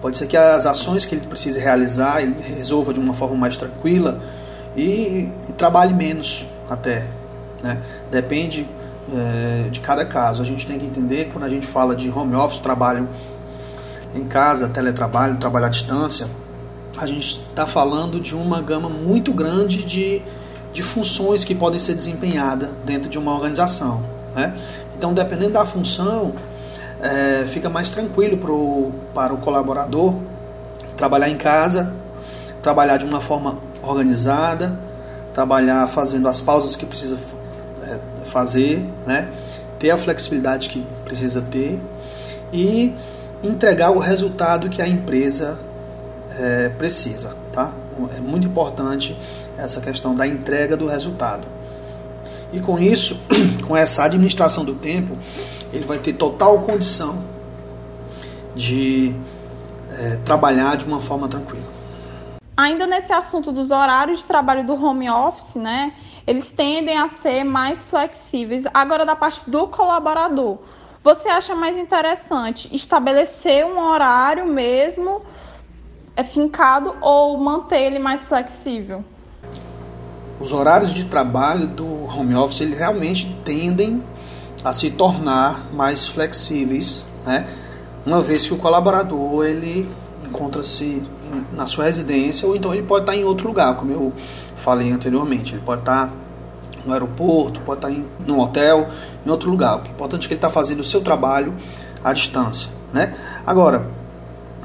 Pode 0.00 0.16
ser 0.16 0.26
que 0.26 0.36
as 0.36 0.64
ações 0.64 1.04
que 1.04 1.14
ele 1.14 1.26
precise 1.26 1.58
realizar, 1.58 2.22
ele 2.22 2.36
resolva 2.40 2.94
de 2.94 3.00
uma 3.00 3.12
forma 3.12 3.36
mais 3.36 3.56
tranquila 3.56 4.22
e, 4.74 5.28
e 5.48 5.52
trabalhe 5.56 5.92
menos 5.92 6.46
até, 6.70 7.06
né? 7.62 7.82
Depende 8.10 8.66
é, 9.14 9.68
de 9.68 9.80
cada 9.80 10.04
caso. 10.04 10.42
A 10.42 10.44
gente 10.44 10.66
tem 10.66 10.78
que 10.78 10.86
entender 10.86 11.30
quando 11.32 11.44
a 11.44 11.48
gente 11.48 11.66
fala 11.66 11.94
de 11.94 12.08
home 12.10 12.34
office, 12.34 12.58
trabalho 12.58 13.08
em 14.14 14.24
casa, 14.24 14.68
teletrabalho, 14.68 15.36
trabalho 15.36 15.66
à 15.66 15.68
distância, 15.68 16.28
a 16.98 17.06
gente 17.06 17.20
está 17.20 17.66
falando 17.66 18.20
de 18.20 18.34
uma 18.34 18.60
gama 18.60 18.88
muito 18.88 19.32
grande 19.32 19.84
de, 19.84 20.22
de 20.72 20.82
funções 20.82 21.44
que 21.44 21.54
podem 21.54 21.78
ser 21.78 21.94
desempenhadas 21.94 22.68
dentro 22.84 23.08
de 23.08 23.18
uma 23.18 23.32
organização. 23.32 24.04
Né? 24.34 24.54
Então, 24.96 25.14
dependendo 25.14 25.52
da 25.52 25.64
função, 25.64 26.34
é, 27.00 27.44
fica 27.46 27.70
mais 27.70 27.88
tranquilo 27.90 28.36
pro, 28.36 28.92
para 29.14 29.32
o 29.32 29.38
colaborador 29.38 30.14
trabalhar 30.96 31.30
em 31.30 31.36
casa, 31.36 31.94
trabalhar 32.60 32.98
de 32.98 33.06
uma 33.06 33.20
forma 33.20 33.58
organizada, 33.82 34.78
trabalhar 35.32 35.86
fazendo 35.88 36.28
as 36.28 36.40
pausas 36.40 36.76
que 36.76 36.84
precisa 36.84 37.16
fazer, 38.30 38.86
né? 39.06 39.28
ter 39.78 39.90
a 39.90 39.96
flexibilidade 39.96 40.68
que 40.68 40.86
precisa 41.04 41.40
ter 41.42 41.80
e 42.52 42.94
entregar 43.42 43.90
o 43.90 43.98
resultado 43.98 44.68
que 44.68 44.82
a 44.82 44.88
empresa 44.88 45.58
é, 46.38 46.68
precisa. 46.68 47.34
Tá? 47.52 47.72
É 48.16 48.20
muito 48.20 48.46
importante 48.46 49.16
essa 49.58 49.80
questão 49.80 50.14
da 50.14 50.26
entrega 50.26 50.76
do 50.76 50.86
resultado. 50.86 51.46
E 52.52 52.60
com 52.60 52.78
isso, 52.78 53.20
com 53.66 53.76
essa 53.76 54.04
administração 54.04 54.64
do 54.64 54.74
tempo, 54.74 55.16
ele 55.72 55.84
vai 55.84 55.98
ter 55.98 56.12
total 56.12 56.60
condição 56.60 57.22
de 58.54 59.14
é, 59.98 60.18
trabalhar 60.24 60.76
de 60.76 60.84
uma 60.84 61.00
forma 61.00 61.28
tranquila. 61.28 61.79
Ainda 62.60 62.86
nesse 62.86 63.10
assunto 63.10 63.50
dos 63.50 63.70
horários 63.70 64.18
de 64.18 64.26
trabalho 64.26 64.62
do 64.66 64.74
home 64.74 65.08
office, 65.08 65.56
né? 65.56 65.94
Eles 66.26 66.50
tendem 66.50 66.98
a 66.98 67.08
ser 67.08 67.42
mais 67.42 67.86
flexíveis. 67.86 68.64
Agora, 68.74 69.06
da 69.06 69.16
parte 69.16 69.48
do 69.48 69.66
colaborador, 69.68 70.58
você 71.02 71.30
acha 71.30 71.54
mais 71.54 71.78
interessante 71.78 72.68
estabelecer 72.70 73.64
um 73.64 73.78
horário 73.78 74.44
mesmo 74.44 75.22
é 76.14 76.22
fincado 76.22 76.94
ou 77.00 77.38
manter 77.38 77.80
ele 77.80 77.98
mais 77.98 78.26
flexível? 78.26 79.02
Os 80.38 80.52
horários 80.52 80.92
de 80.92 81.04
trabalho 81.04 81.66
do 81.66 81.86
home 81.86 82.34
office 82.34 82.60
eles 82.60 82.78
realmente 82.78 83.34
tendem 83.42 84.04
a 84.62 84.74
se 84.74 84.90
tornar 84.90 85.72
mais 85.72 86.08
flexíveis, 86.08 87.06
né? 87.24 87.48
Uma 88.04 88.20
vez 88.20 88.46
que 88.46 88.52
o 88.52 88.58
colaborador 88.58 89.46
ele 89.46 89.90
encontra-se 90.26 91.02
na 91.52 91.66
sua 91.66 91.84
residência 91.84 92.46
ou 92.46 92.56
então 92.56 92.72
ele 92.74 92.82
pode 92.82 93.02
estar 93.02 93.14
em 93.14 93.24
outro 93.24 93.48
lugar, 93.48 93.76
como 93.76 93.92
eu 93.92 94.12
falei 94.56 94.90
anteriormente. 94.90 95.54
Ele 95.54 95.62
pode 95.62 95.82
estar 95.82 96.10
no 96.84 96.92
aeroporto, 96.92 97.60
pode 97.60 97.78
estar 97.78 97.90
em 97.90 98.06
um 98.28 98.38
hotel, 98.38 98.88
em 99.24 99.30
outro 99.30 99.50
lugar. 99.50 99.82
O 99.82 99.86
importante 99.88 100.24
é 100.24 100.28
que 100.28 100.34
ele 100.34 100.38
está 100.38 100.50
fazendo 100.50 100.80
o 100.80 100.84
seu 100.84 101.00
trabalho 101.00 101.54
à 102.02 102.12
distância, 102.12 102.70
né? 102.92 103.14
Agora, 103.46 103.86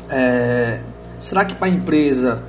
é, 0.10 0.82
será 1.20 1.46
que 1.46 1.56
para 1.56 1.68
a 1.68 1.72
empresa 1.72 2.44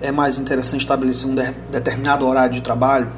é 0.00 0.10
mais 0.10 0.38
interessante 0.38 0.80
estabelecer 0.80 1.28
um 1.28 1.34
de, 1.34 1.50
determinado 1.70 2.26
horário 2.26 2.54
de 2.54 2.60
trabalho? 2.60 3.12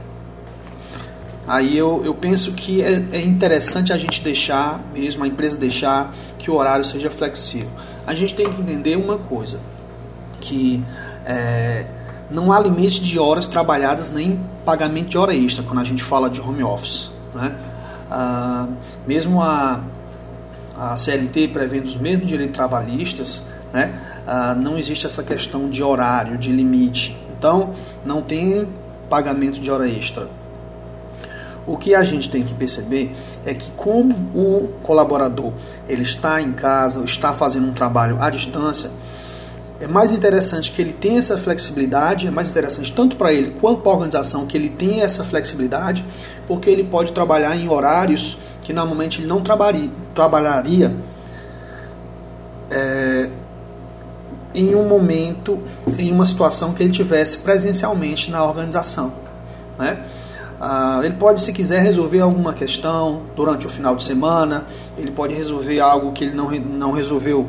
Aí 1.47 1.77
eu, 1.77 2.03
eu 2.05 2.15
penso 2.15 2.53
que 2.53 2.83
é, 2.83 3.03
é 3.13 3.21
interessante 3.21 3.93
a 3.93 3.99
gente 3.99 4.23
deixar 4.23 4.81
mesmo, 4.93 5.25
a 5.25 5.27
empresa 5.27 5.59
deixar 5.59 6.15
que 6.39 6.51
o 6.51 6.55
horário 6.55 6.85
seja 6.85 7.11
flexível. 7.11 7.71
A 8.07 8.15
gente 8.15 8.35
tem 8.35 8.51
que 8.51 8.61
entender 8.61 8.97
uma 8.97 9.19
coisa, 9.19 9.61
que 10.43 10.85
é, 11.25 11.87
não 12.29 12.53
há 12.53 12.59
limite 12.59 13.03
de 13.03 13.19
horas 13.19 13.47
trabalhadas 13.47 14.11
nem 14.11 14.41
pagamento 14.65 15.09
de 15.09 15.17
hora 15.17 15.35
extra 15.35 15.65
quando 15.65 15.81
a 15.81 15.85
gente 15.85 16.03
fala 16.03 16.29
de 16.29 16.41
home 16.41 16.63
office. 16.63 17.11
Né? 17.33 17.55
Ah, 18.11 18.67
mesmo 19.07 19.41
a, 19.41 19.81
a 20.77 20.97
CLT 20.97 21.49
prevendo 21.49 21.87
os 21.87 21.97
mesmos 21.97 22.27
direitos 22.27 22.57
trabalhistas, 22.57 23.45
né? 23.73 23.95
Ah, 24.27 24.55
não 24.55 24.77
existe 24.77 25.07
essa 25.07 25.23
questão 25.23 25.69
de 25.69 25.83
horário, 25.83 26.37
de 26.37 26.53
limite. 26.53 27.17
Então, 27.37 27.73
não 28.05 28.21
tem 28.21 28.69
pagamento 29.09 29.61
de 29.61 29.71
hora 29.71 29.89
extra. 29.89 30.29
O 31.67 31.77
que 31.77 31.95
a 31.95 32.03
gente 32.03 32.29
tem 32.29 32.43
que 32.43 32.55
perceber 32.55 33.15
é 33.47 33.55
que 33.55 33.71
como 33.73 34.15
o 34.35 34.69
colaborador 34.83 35.53
ele 35.89 36.03
está 36.03 36.43
em 36.43 36.53
casa, 36.53 37.05
está 37.05 37.33
fazendo 37.33 37.69
um 37.69 37.73
trabalho 37.73 38.21
à 38.21 38.31
distância, 38.31 38.91
é 39.83 39.89
mais 39.89 40.13
interessante 40.13 40.71
que 40.71 40.81
ele 40.81 40.93
tenha 40.93 41.19
essa 41.19 41.37
flexibilidade, 41.37 42.29
é 42.29 42.31
mais 42.31 42.49
interessante 42.49 42.93
tanto 42.93 43.17
para 43.17 43.33
ele 43.33 43.57
quanto 43.61 43.81
para 43.81 43.91
a 43.91 43.95
organização 43.97 44.47
que 44.47 44.57
ele 44.57 44.69
tenha 44.69 45.03
essa 45.03 45.25
flexibilidade, 45.25 46.05
porque 46.47 46.71
ele 46.71 46.85
pode 46.85 47.11
trabalhar 47.11 47.57
em 47.57 47.69
horários 47.69 48.39
que 48.61 48.73
normalmente 48.73 49.21
ele 49.21 49.27
não 49.27 49.43
trabalharia, 49.43 49.91
trabalharia 50.15 50.97
é, 52.71 53.29
em 54.55 54.73
um 54.73 54.87
momento, 54.87 55.61
em 55.99 56.13
uma 56.13 56.25
situação 56.25 56.73
que 56.73 56.85
ele 56.85 56.93
tivesse 56.93 57.39
presencialmente 57.39 58.31
na 58.31 58.45
organização. 58.45 59.13
Né? 59.77 60.01
Ah, 60.61 61.01
ele 61.03 61.15
pode, 61.15 61.41
se 61.41 61.53
quiser, 61.53 61.83
resolver 61.83 62.21
alguma 62.21 62.55
questão 62.55 63.23
durante 63.35 63.67
o 63.67 63.69
final 63.69 63.97
de 63.97 64.05
semana, 64.05 64.65
ele 64.97 65.11
pode 65.11 65.35
resolver 65.35 65.81
algo 65.81 66.13
que 66.13 66.23
ele 66.23 66.37
não, 66.37 66.49
não 66.53 66.93
resolveu 66.93 67.49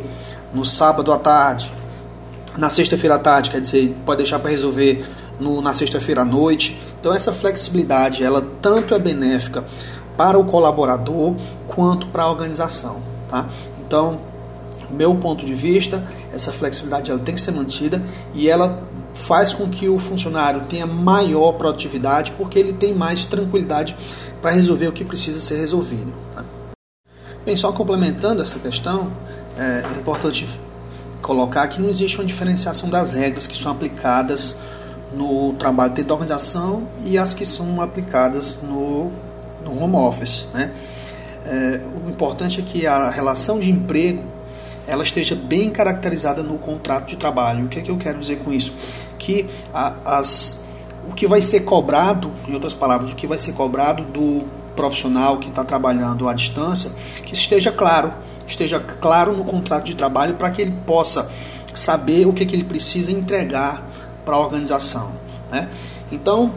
no 0.52 0.66
sábado 0.66 1.12
à 1.12 1.20
tarde, 1.20 1.72
na 2.58 2.70
sexta-feira 2.70 3.16
à 3.16 3.20
tarde, 3.20 3.50
quer 3.50 3.62
dizer, 3.62 3.96
pode 4.06 4.18
deixar 4.18 4.40
para 4.40 4.52
resolver 4.52 5.06
no, 5.40 5.62
na 5.62 5.74
sexta-feira 5.74 6.22
à 6.22 6.26
noite. 6.26 6.80
Então 7.00 7.14
essa 7.14 7.34
flexibilidade, 7.34 8.24
ela 8.24 8.46
tanto 8.62 8.94
é 8.94 9.00
benéfica 9.00 9.64
para 10.16 10.38
o 10.38 10.46
colaborador 10.46 11.36
quanto 11.68 12.08
para 12.08 12.24
a 12.24 12.30
organização, 12.30 13.02
tá? 13.28 13.50
Então, 13.80 14.22
meu 14.92 15.16
ponto 15.16 15.46
de 15.46 15.54
vista, 15.54 16.04
essa 16.32 16.52
flexibilidade 16.52 17.10
ela 17.10 17.20
tem 17.20 17.34
que 17.34 17.42
ser 17.42 17.52
mantida 17.52 18.02
e 18.34 18.48
ela 18.48 18.84
faz 19.14 19.54
com 19.54 19.68
que 19.68 19.90
o 19.90 19.98
funcionário 20.00 20.62
tenha 20.70 20.86
maior 20.86 21.54
produtividade 21.54 22.32
porque 22.34 22.60
ele 22.60 22.74
tem 22.74 22.94
mais 22.94 23.26
tranquilidade 23.26 23.96
para 24.42 24.52
resolver 24.52 24.88
o 24.88 24.92
que 24.92 25.04
precisa 25.04 25.40
ser 25.40 25.58
resolvido. 25.58 26.14
Tá? 26.36 26.44
Bem, 27.46 27.56
só 27.56 27.72
complementando 27.72 28.42
essa 28.42 28.60
questão, 28.60 29.12
é, 29.58 29.84
é 29.84 30.00
importante 30.00 30.48
colocar 31.24 31.68
que 31.70 31.82
não 31.82 31.90
existe 31.90 32.20
uma 32.20 32.26
diferenciação 32.26 32.90
das 32.90 33.14
regras 33.14 33.48
que 33.48 33.58
são 33.58 33.72
aplicadas 33.72 34.58
no 35.12 35.54
trabalho 35.54 35.94
dentro 35.94 36.10
da 36.10 36.14
organização 36.16 36.84
e 37.06 37.18
as 37.18 37.34
que 37.34 37.46
são 37.46 37.82
aplicadas 37.82 38.62
no, 38.62 39.10
no 39.64 39.82
home 39.82 39.96
office. 39.96 40.48
Né? 40.54 40.72
É, 41.46 41.82
o 42.06 42.10
importante 42.10 42.60
é 42.60 42.64
que 42.64 42.86
a 42.86 43.10
relação 43.10 43.60
de 43.60 43.72
emprego 43.72 44.22
ela 44.86 45.04
esteja 45.04 45.34
bem 45.34 45.70
caracterizada 45.70 46.44
no 46.44 46.58
contrato 46.58 47.08
de 47.08 47.16
trabalho. 47.16 47.66
O 47.66 47.68
que 47.70 47.80
é 47.80 47.82
que 47.82 47.90
eu 47.90 47.98
quero 47.98 48.20
dizer 48.20 48.40
com 48.40 48.52
isso? 48.52 48.74
Que 49.18 49.48
a, 49.74 50.18
as, 50.18 50.62
o 51.08 51.14
que 51.14 51.26
vai 51.26 51.42
ser 51.42 51.62
cobrado, 51.62 52.32
em 52.48 52.54
outras 52.54 52.74
palavras, 52.74 53.14
o 53.14 53.16
que 53.16 53.26
vai 53.26 53.38
ser 53.38 53.54
cobrado 53.54 54.04
do 54.04 54.44
profissional 54.76 55.38
que 55.38 55.48
está 55.48 55.64
trabalhando 55.64 56.28
à 56.28 56.34
distância, 56.34 56.92
que 57.24 57.34
esteja 57.34 57.72
claro 57.72 58.12
esteja 58.54 58.80
claro 58.80 59.34
no 59.34 59.44
contrato 59.44 59.86
de 59.86 59.96
trabalho 59.96 60.36
para 60.36 60.50
que 60.50 60.62
ele 60.62 60.74
possa 60.86 61.32
saber 61.74 62.28
o 62.28 62.34
que, 62.34 62.46
que 62.46 62.56
ele 62.56 62.64
precisa 62.64 63.12
entregar 63.12 63.84
para 64.24 64.36
a 64.36 64.40
organização. 64.40 65.12
Né? 65.52 65.70
Então, 66.12 66.54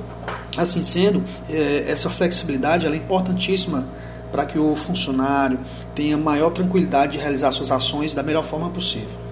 assim 0.56 0.82
sendo, 0.82 1.24
é, 1.48 1.84
essa 1.90 2.08
flexibilidade 2.08 2.86
é 2.86 2.94
importantíssima 2.94 3.86
para 4.30 4.44
que 4.44 4.58
o 4.58 4.74
funcionário 4.76 5.58
tenha 5.94 6.16
maior 6.16 6.50
tranquilidade 6.50 7.12
de 7.12 7.18
realizar 7.18 7.50
suas 7.52 7.70
ações 7.70 8.14
da 8.14 8.22
melhor 8.22 8.44
forma 8.44 8.68
possível. 8.70 9.26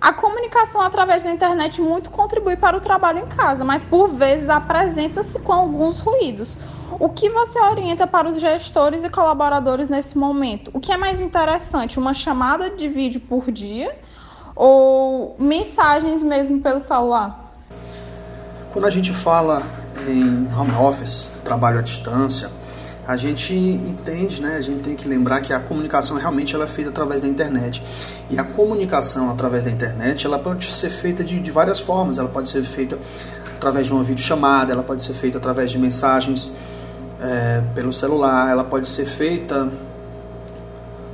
A 0.00 0.12
comunicação 0.12 0.80
através 0.80 1.24
da 1.24 1.30
internet 1.30 1.80
muito 1.80 2.08
contribui 2.08 2.56
para 2.56 2.76
o 2.76 2.80
trabalho 2.80 3.18
em 3.18 3.26
casa, 3.26 3.64
mas 3.64 3.82
por 3.82 4.08
vezes 4.10 4.48
apresenta-se 4.48 5.38
com 5.40 5.52
alguns 5.52 5.98
ruídos. 5.98 6.56
O 7.00 7.08
que 7.08 7.30
você 7.30 7.60
orienta 7.60 8.08
para 8.08 8.28
os 8.28 8.40
gestores 8.40 9.04
e 9.04 9.08
colaboradores 9.08 9.88
nesse 9.88 10.18
momento? 10.18 10.68
O 10.74 10.80
que 10.80 10.90
é 10.90 10.96
mais 10.96 11.20
interessante, 11.20 11.96
uma 11.96 12.12
chamada 12.12 12.70
de 12.70 12.88
vídeo 12.88 13.20
por 13.20 13.52
dia 13.52 13.96
ou 14.56 15.36
mensagens 15.38 16.24
mesmo 16.24 16.60
pelo 16.60 16.80
celular? 16.80 17.54
Quando 18.72 18.86
a 18.86 18.90
gente 18.90 19.12
fala 19.12 19.62
em 20.08 20.52
home 20.52 20.72
office, 20.72 21.30
trabalho 21.44 21.78
à 21.78 21.82
distância, 21.82 22.50
a 23.06 23.16
gente 23.16 23.54
entende, 23.54 24.42
né? 24.42 24.56
A 24.56 24.60
gente 24.60 24.82
tem 24.82 24.96
que 24.96 25.06
lembrar 25.06 25.40
que 25.40 25.52
a 25.52 25.60
comunicação 25.60 26.16
realmente 26.16 26.52
ela 26.56 26.64
é 26.64 26.68
feita 26.68 26.90
através 26.90 27.20
da 27.20 27.28
internet. 27.28 27.80
E 28.28 28.36
a 28.40 28.44
comunicação 28.44 29.30
através 29.30 29.62
da 29.62 29.70
internet, 29.70 30.26
ela 30.26 30.38
pode 30.38 30.66
ser 30.66 30.90
feita 30.90 31.22
de, 31.22 31.38
de 31.38 31.50
várias 31.52 31.78
formas. 31.78 32.18
Ela 32.18 32.28
pode 32.28 32.48
ser 32.48 32.62
feita 32.64 32.98
através 33.54 33.86
de 33.86 33.92
uma 33.92 34.02
videochamada, 34.02 34.72
ela 34.72 34.82
pode 34.82 35.02
ser 35.04 35.14
feita 35.14 35.38
através 35.38 35.70
de 35.70 35.78
mensagens 35.78 36.52
é, 37.20 37.62
pelo 37.74 37.92
celular, 37.92 38.50
ela 38.50 38.64
pode 38.64 38.88
ser 38.88 39.04
feita. 39.04 39.68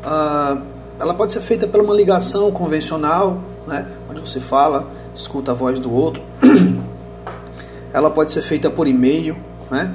Uh, 0.05 0.63
ela 1.01 1.15
pode 1.15 1.33
ser 1.33 1.41
feita 1.41 1.67
por 1.67 1.81
uma 1.81 1.95
ligação 1.95 2.51
convencional, 2.53 3.41
né, 3.67 3.87
onde 4.09 4.21
você 4.21 4.39
fala, 4.39 4.89
escuta 5.15 5.53
a 5.53 5.55
voz 5.55 5.81
do 5.81 5.93
outro. 5.93 6.23
ela 7.93 8.11
pode 8.11 8.33
ser 8.33 8.43
feita 8.43 8.71
por 8.71 8.87
e-mail, 8.87 9.37
né? 9.71 9.95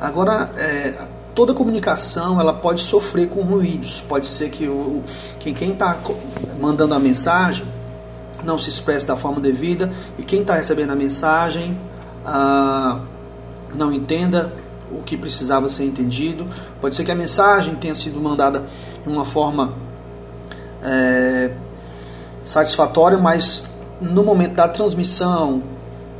Agora, 0.00 0.50
é, 0.56 0.94
toda 1.34 1.54
comunicação 1.54 2.40
ela 2.40 2.52
pode 2.52 2.82
sofrer 2.82 3.28
com 3.28 3.42
ruídos. 3.42 4.00
Pode 4.00 4.26
ser 4.26 4.50
que 4.50 4.66
o, 4.66 5.02
que 5.38 5.52
quem 5.52 5.72
está 5.72 5.96
mandando 6.60 6.94
a 6.94 6.98
mensagem 6.98 7.66
não 8.44 8.58
se 8.58 8.68
expresse 8.68 9.06
da 9.06 9.16
forma 9.16 9.40
devida 9.40 9.90
e 10.18 10.22
quem 10.22 10.42
está 10.42 10.54
recebendo 10.54 10.90
a 10.90 10.96
mensagem 10.96 11.78
ah, 12.26 13.00
não 13.74 13.92
entenda 13.92 14.52
o 14.98 15.02
que 15.02 15.16
precisava 15.16 15.68
ser 15.68 15.84
entendido. 15.84 16.46
Pode 16.80 16.94
ser 16.94 17.04
que 17.04 17.10
a 17.10 17.14
mensagem 17.14 17.74
tenha 17.76 17.94
sido 17.94 18.20
mandada 18.20 18.64
de 19.02 19.08
uma 19.08 19.24
forma 19.24 19.74
é, 20.82 21.50
satisfatória, 22.44 23.18
mas 23.18 23.64
no 24.00 24.22
momento 24.22 24.54
da 24.54 24.68
transmissão 24.68 25.62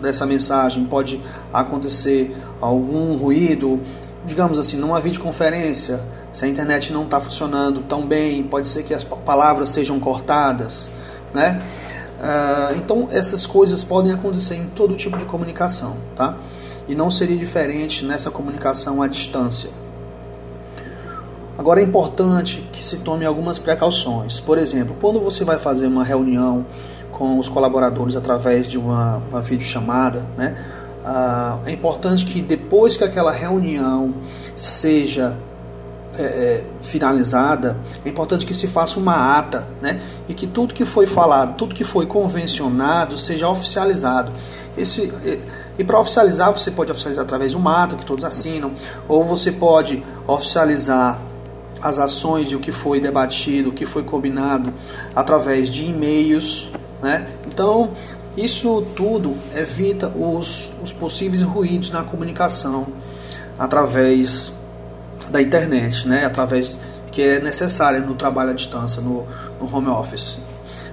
dessa 0.00 0.26
mensagem 0.26 0.84
pode 0.84 1.20
acontecer 1.52 2.36
algum 2.60 3.16
ruído, 3.16 3.80
digamos 4.24 4.58
assim, 4.58 4.76
numa 4.76 5.00
videoconferência, 5.00 6.00
se 6.32 6.44
a 6.44 6.48
internet 6.48 6.92
não 6.92 7.04
está 7.04 7.20
funcionando 7.20 7.80
tão 7.82 8.06
bem, 8.06 8.42
pode 8.42 8.68
ser 8.68 8.82
que 8.82 8.92
as 8.92 9.04
palavras 9.04 9.68
sejam 9.68 10.00
cortadas, 10.00 10.88
né? 11.32 11.62
Uh, 12.20 12.76
então 12.76 13.08
essas 13.10 13.44
coisas 13.44 13.84
podem 13.84 14.12
acontecer 14.12 14.56
em 14.56 14.66
todo 14.66 14.96
tipo 14.96 15.18
de 15.18 15.24
comunicação, 15.24 15.96
tá? 16.16 16.36
E 16.86 16.94
não 16.94 17.10
seria 17.10 17.36
diferente 17.36 18.04
nessa 18.04 18.30
comunicação 18.30 19.02
à 19.02 19.06
distância. 19.06 19.70
Agora 21.56 21.80
é 21.80 21.84
importante 21.84 22.68
que 22.72 22.84
se 22.84 22.98
tome 22.98 23.24
algumas 23.24 23.58
precauções. 23.58 24.40
Por 24.40 24.58
exemplo, 24.58 24.96
quando 25.00 25.20
você 25.20 25.44
vai 25.44 25.56
fazer 25.56 25.86
uma 25.86 26.04
reunião 26.04 26.66
com 27.12 27.38
os 27.38 27.48
colaboradores 27.48 28.16
através 28.16 28.68
de 28.68 28.76
uma, 28.76 29.22
uma 29.30 29.40
videochamada, 29.40 30.26
né? 30.36 30.56
Ah, 31.04 31.58
é 31.64 31.70
importante 31.70 32.24
que 32.24 32.40
depois 32.42 32.96
que 32.96 33.04
aquela 33.04 33.30
reunião 33.30 34.14
seja 34.56 35.36
é, 36.18 36.22
é, 36.22 36.64
finalizada, 36.80 37.76
é 38.04 38.08
importante 38.08 38.46
que 38.46 38.54
se 38.54 38.66
faça 38.66 38.98
uma 38.98 39.38
ata, 39.38 39.68
né? 39.82 40.00
E 40.28 40.34
que 40.34 40.46
tudo 40.46 40.74
que 40.74 40.84
foi 40.84 41.06
falado, 41.06 41.56
tudo 41.56 41.74
que 41.74 41.84
foi 41.84 42.06
convencionado, 42.06 43.16
seja 43.18 43.48
oficializado. 43.48 44.32
Esse, 44.76 45.12
e, 45.78 45.84
para 45.84 45.98
oficializar, 45.98 46.52
você 46.52 46.70
pode 46.70 46.90
oficializar 46.90 47.24
através 47.24 47.52
de 47.52 47.56
uma 47.56 47.82
ata 47.82 47.96
que 47.96 48.04
todos 48.04 48.24
assinam, 48.24 48.72
ou 49.08 49.24
você 49.24 49.50
pode 49.50 50.04
oficializar 50.26 51.20
as 51.82 51.98
ações 51.98 52.50
e 52.50 52.56
o 52.56 52.60
que 52.60 52.72
foi 52.72 53.00
debatido, 53.00 53.70
o 53.70 53.72
que 53.72 53.84
foi 53.84 54.02
combinado 54.02 54.72
através 55.14 55.68
de 55.68 55.84
e-mails, 55.84 56.70
né? 57.02 57.26
Então, 57.46 57.90
isso 58.36 58.82
tudo 58.96 59.36
evita 59.54 60.08
os, 60.08 60.72
os 60.82 60.92
possíveis 60.92 61.40
ruídos 61.42 61.90
na 61.90 62.02
comunicação 62.02 62.86
através 63.58 64.52
da 65.30 65.40
internet, 65.40 66.08
né? 66.08 66.24
através 66.24 66.76
que 67.12 67.22
é 67.22 67.40
necessária 67.40 68.00
no 68.00 68.14
trabalho 68.14 68.50
à 68.50 68.52
distância, 68.52 69.00
no, 69.00 69.26
no 69.60 69.72
home 69.72 69.88
office. 69.88 70.38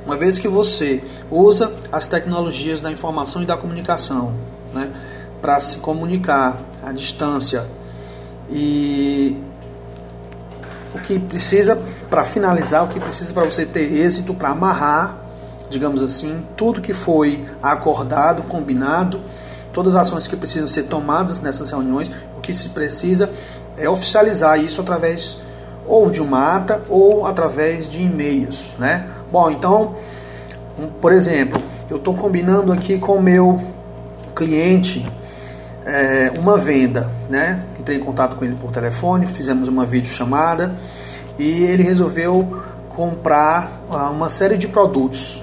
Uma 0.05 0.15
vez 0.15 0.37
que 0.37 0.47
você 0.47 1.03
usa 1.31 1.73
as 1.91 2.07
tecnologias 2.07 2.79
da 2.79 2.91
informação 2.91 3.41
e 3.41 3.45
da 3.45 3.57
comunicação 3.57 4.33
né? 4.73 4.91
para 5.41 5.59
se 5.59 5.77
comunicar 5.77 6.59
à 6.83 6.91
distância 6.91 7.65
e 8.49 9.37
o 10.93 10.99
que 10.99 11.17
precisa 11.17 11.81
para 12.09 12.23
finalizar, 12.23 12.83
o 12.83 12.87
que 12.87 12.99
precisa 12.99 13.33
para 13.33 13.45
você 13.45 13.65
ter 13.65 13.91
êxito, 13.93 14.33
para 14.33 14.49
amarrar 14.49 15.21
digamos 15.71 16.03
assim, 16.03 16.45
tudo 16.57 16.81
que 16.81 16.93
foi 16.93 17.45
acordado, 17.63 18.43
combinado, 18.43 19.21
todas 19.71 19.95
as 19.95 20.07
ações 20.07 20.27
que 20.27 20.35
precisam 20.35 20.67
ser 20.67 20.83
tomadas 20.83 21.39
nessas 21.41 21.69
reuniões, 21.69 22.11
o 22.37 22.41
que 22.41 22.53
se 22.53 22.69
precisa 22.69 23.29
é 23.77 23.89
oficializar 23.89 24.59
isso 24.59 24.81
através 24.81 25.37
ou 25.87 26.09
de 26.09 26.21
uma 26.21 26.57
ata 26.57 26.83
ou 26.89 27.25
através 27.25 27.89
de 27.89 28.01
e-mails, 28.01 28.73
né? 28.77 29.07
Bom, 29.31 29.49
então, 29.49 29.95
por 30.99 31.13
exemplo, 31.13 31.59
eu 31.89 31.97
estou 31.97 32.13
combinando 32.13 32.71
aqui 32.71 32.99
com 32.99 33.15
o 33.15 33.21
meu 33.21 33.59
cliente 34.31 35.05
é, 35.85 36.31
uma 36.37 36.57
venda, 36.57 37.09
né? 37.29 37.63
Entrei 37.79 37.97
em 37.97 38.01
contato 38.01 38.35
com 38.35 38.45
ele 38.45 38.55
por 38.55 38.71
telefone, 38.71 39.25
fizemos 39.25 39.67
uma 39.67 39.85
videochamada 39.85 40.75
e 41.39 41.63
ele 41.63 41.83
resolveu 41.83 42.63
comprar 42.89 43.71
ah, 43.89 44.09
uma 44.09 44.29
série 44.29 44.57
de 44.57 44.67
produtos 44.67 45.41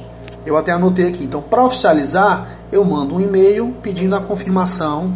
eu 0.49 0.57
até 0.57 0.73
anotei 0.73 1.07
aqui. 1.07 1.25
Então, 1.25 1.43
para 1.43 1.65
oficializar, 1.65 2.49
eu 2.73 2.85
mando 2.85 3.17
um 3.17 3.21
e-mail 3.21 3.75
pedindo 3.83 4.17
a 4.17 4.21
confirmação 4.21 5.15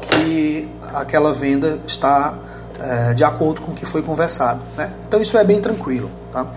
que 0.00 0.68
aquela 0.92 1.32
venda 1.32 1.80
está 1.86 2.38
é, 2.80 3.14
de 3.14 3.24
acordo 3.24 3.60
com 3.60 3.72
o 3.72 3.74
que 3.74 3.86
foi 3.86 4.02
conversado. 4.02 4.60
Né? 4.76 4.92
Então, 5.06 5.20
isso 5.20 5.38
é 5.38 5.44
bem 5.44 5.60
tranquilo. 5.60 6.10
Tá? 6.32 6.48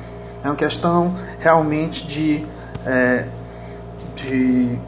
É 0.43 0.47
uma 0.47 0.55
questão 0.55 1.13
realmente 1.39 2.05
de, 2.05 2.45
é, 2.85 3.27
de 4.15 4.79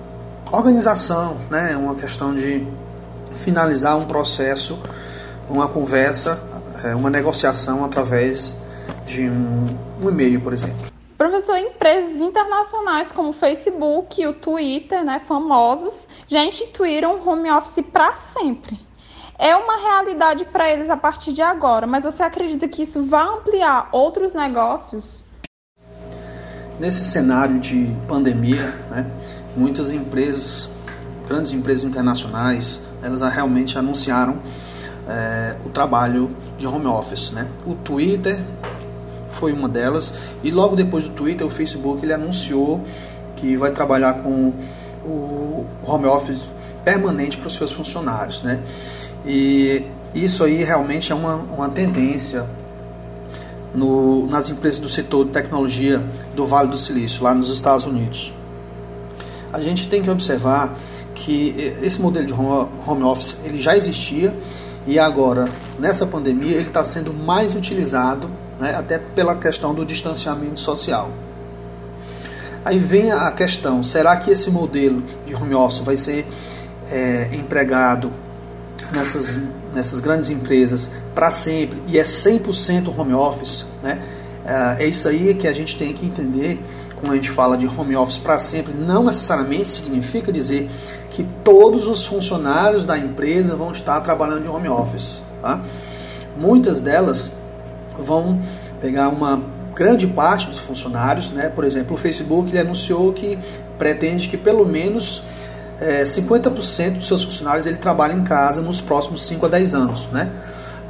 organização, 0.51 1.38
né? 1.49 1.73
é 1.73 1.77
uma 1.77 1.95
questão 1.95 2.35
de 2.35 2.65
finalizar 3.33 3.97
um 3.97 4.05
processo, 4.05 4.79
uma 5.49 5.67
conversa, 5.67 6.39
é, 6.83 6.95
uma 6.95 7.09
negociação 7.09 7.85
através 7.85 8.55
de 9.05 9.29
um, 9.29 9.67
um 10.03 10.09
e-mail, 10.09 10.41
por 10.41 10.53
exemplo. 10.53 10.89
Professor, 11.17 11.57
empresas 11.57 12.15
internacionais 12.15 13.12
como 13.12 13.29
o 13.29 13.33
Facebook 13.33 14.21
e 14.21 14.25
o 14.25 14.33
Twitter, 14.33 15.03
né, 15.03 15.21
famosos, 15.27 16.07
já 16.27 16.43
instituíram 16.43 17.27
home 17.27 17.51
office 17.51 17.83
para 17.91 18.15
sempre. 18.15 18.79
É 19.38 19.55
uma 19.55 19.77
realidade 19.77 20.45
para 20.45 20.69
eles 20.69 20.89
a 20.89 20.97
partir 20.97 21.31
de 21.31 21.41
agora, 21.41 21.85
mas 21.85 22.03
você 22.03 22.23
acredita 22.23 22.67
que 22.67 22.83
isso 22.83 23.03
vai 23.03 23.25
ampliar 23.25 23.89
outros 23.91 24.33
negócios? 24.33 25.23
Nesse 26.79 27.03
cenário 27.03 27.59
de 27.59 27.93
pandemia, 28.07 28.73
né, 28.89 29.05
muitas 29.55 29.91
empresas, 29.91 30.69
grandes 31.27 31.51
empresas 31.51 31.83
internacionais, 31.83 32.79
elas 33.01 33.21
realmente 33.21 33.77
anunciaram 33.77 34.38
é, 35.07 35.55
o 35.65 35.69
trabalho 35.69 36.31
de 36.57 36.67
home 36.67 36.88
office. 36.88 37.31
Né? 37.31 37.47
O 37.65 37.73
Twitter 37.75 38.41
foi 39.31 39.53
uma 39.53 39.69
delas. 39.69 40.13
E 40.43 40.51
logo 40.51 40.75
depois 40.75 41.05
do 41.05 41.12
Twitter, 41.12 41.45
o 41.45 41.49
Facebook 41.49 42.03
ele 42.03 42.13
anunciou 42.13 42.81
que 43.35 43.55
vai 43.55 43.71
trabalhar 43.71 44.15
com 44.15 44.53
o 45.05 45.65
home 45.81 46.05
office 46.05 46.51
permanente 46.83 47.38
para 47.38 47.47
os 47.47 47.55
seus 47.55 47.71
funcionários, 47.71 48.41
né? 48.43 48.59
E 49.25 49.85
isso 50.13 50.43
aí 50.43 50.63
realmente 50.63 51.12
é 51.12 51.15
uma, 51.15 51.35
uma 51.35 51.69
tendência 51.69 52.45
no, 53.73 54.25
nas 54.27 54.49
empresas 54.49 54.79
do 54.79 54.89
setor 54.89 55.25
de 55.25 55.31
tecnologia 55.31 56.01
do 56.35 56.45
Vale 56.45 56.69
do 56.69 56.77
Silício, 56.77 57.23
lá 57.23 57.33
nos 57.33 57.49
Estados 57.49 57.85
Unidos. 57.85 58.33
A 59.51 59.59
gente 59.59 59.88
tem 59.88 60.01
que 60.01 60.09
observar 60.09 60.77
que 61.15 61.75
esse 61.81 62.01
modelo 62.01 62.25
de 62.25 62.33
home 62.33 63.03
office 63.03 63.38
ele 63.43 63.62
já 63.62 63.75
existia 63.75 64.33
e 64.88 64.97
agora 64.97 65.49
nessa 65.77 66.05
pandemia 66.05 66.55
ele 66.55 66.67
está 66.67 66.83
sendo 66.83 67.13
mais 67.13 67.53
utilizado 67.53 68.29
né, 68.59 68.75
até 68.75 68.97
pela 68.97 69.35
questão 69.35 69.73
do 69.73 69.85
distanciamento 69.85 70.59
social. 70.59 71.09
Aí 72.63 72.77
vem 72.77 73.12
a 73.12 73.31
questão: 73.31 73.83
será 73.83 74.17
que 74.17 74.31
esse 74.31 74.51
modelo 74.51 75.03
de 75.25 75.33
home 75.33 75.53
office 75.53 75.79
vai 75.79 75.97
ser 75.97 76.27
é, 76.91 77.29
empregado 77.31 78.12
nessas, 78.91 79.38
nessas 79.73 79.99
grandes 79.99 80.29
empresas 80.29 80.91
para 81.15 81.31
sempre 81.31 81.81
e 81.88 81.97
é 81.97 82.03
100% 82.03 82.93
home 82.97 83.13
office? 83.13 83.65
Né? 83.81 83.99
É, 84.45 84.83
é 84.83 84.88
isso 84.88 85.07
aí 85.07 85.33
que 85.33 85.47
a 85.47 85.53
gente 85.53 85.77
tem 85.77 85.93
que 85.93 86.05
entender 86.05 86.62
quando 86.99 87.13
a 87.13 87.15
gente 87.15 87.31
fala 87.31 87.57
de 87.57 87.67
home 87.67 87.95
office 87.95 88.17
para 88.17 88.38
sempre. 88.39 88.73
Não 88.73 89.03
necessariamente 89.03 89.67
significa 89.67 90.31
dizer 90.31 90.69
que 91.09 91.23
todos 91.43 91.88
os 91.88 92.05
funcionários 92.05 92.85
da 92.85 92.97
empresa 92.97 93.55
vão 93.55 93.71
estar 93.71 93.99
trabalhando 94.01 94.43
de 94.43 94.47
home 94.47 94.69
office. 94.69 95.23
Tá? 95.41 95.62
Muitas 96.38 96.81
delas 96.81 97.33
vão 97.97 98.39
pegar 98.79 99.09
uma 99.09 99.41
grande 99.73 100.07
parte 100.07 100.47
dos 100.47 100.59
funcionários, 100.59 101.31
né? 101.31 101.49
Por 101.49 101.63
exemplo, 101.63 101.95
o 101.95 101.97
Facebook 101.97 102.49
ele 102.49 102.59
anunciou 102.59 103.13
que 103.13 103.39
pretende 103.77 104.27
que 104.27 104.38
pelo 104.38 104.65
menos 104.65 105.23
é, 105.79 106.03
50% 106.03 106.97
dos 106.97 107.07
seus 107.07 107.23
funcionários 107.23 107.65
ele 107.65 107.77
trabalhe 107.77 108.13
em 108.13 108.23
casa 108.23 108.62
nos 108.62 108.81
próximos 108.81 109.25
5 109.25 109.45
a 109.45 109.49
10 109.49 109.73
anos, 109.73 110.07
né? 110.12 110.31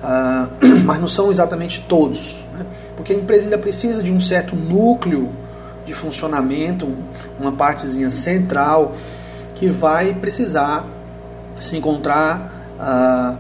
Ah, 0.02 0.48
mas 0.86 0.98
não 0.98 1.08
são 1.08 1.30
exatamente 1.30 1.86
todos, 1.88 2.44
né? 2.58 2.66
porque 2.96 3.14
a 3.14 3.16
empresa 3.16 3.46
ainda 3.46 3.58
precisa 3.58 4.02
de 4.02 4.12
um 4.12 4.20
certo 4.20 4.56
núcleo 4.56 5.30
de 5.90 5.94
funcionamento, 5.96 6.88
uma 7.40 7.52
partezinha 7.52 8.12
central 8.12 8.96
que 9.56 9.70
vai 9.70 10.14
precisar 10.14 10.88
se 11.60 11.76
encontrar 11.76 12.76
ah, 12.80 13.38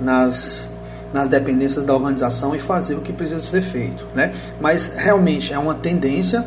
nas, 0.00 0.70
nas 1.12 1.28
dependências 1.28 1.84
da 1.84 1.94
organização 1.94 2.56
e 2.56 2.58
fazer 2.58 2.94
o 2.94 3.02
que 3.02 3.12
precisa 3.12 3.40
ser 3.40 3.60
feito. 3.60 4.06
Né? 4.14 4.32
Mas 4.58 4.94
realmente 4.96 5.52
é 5.52 5.58
uma 5.58 5.74
tendência 5.74 6.46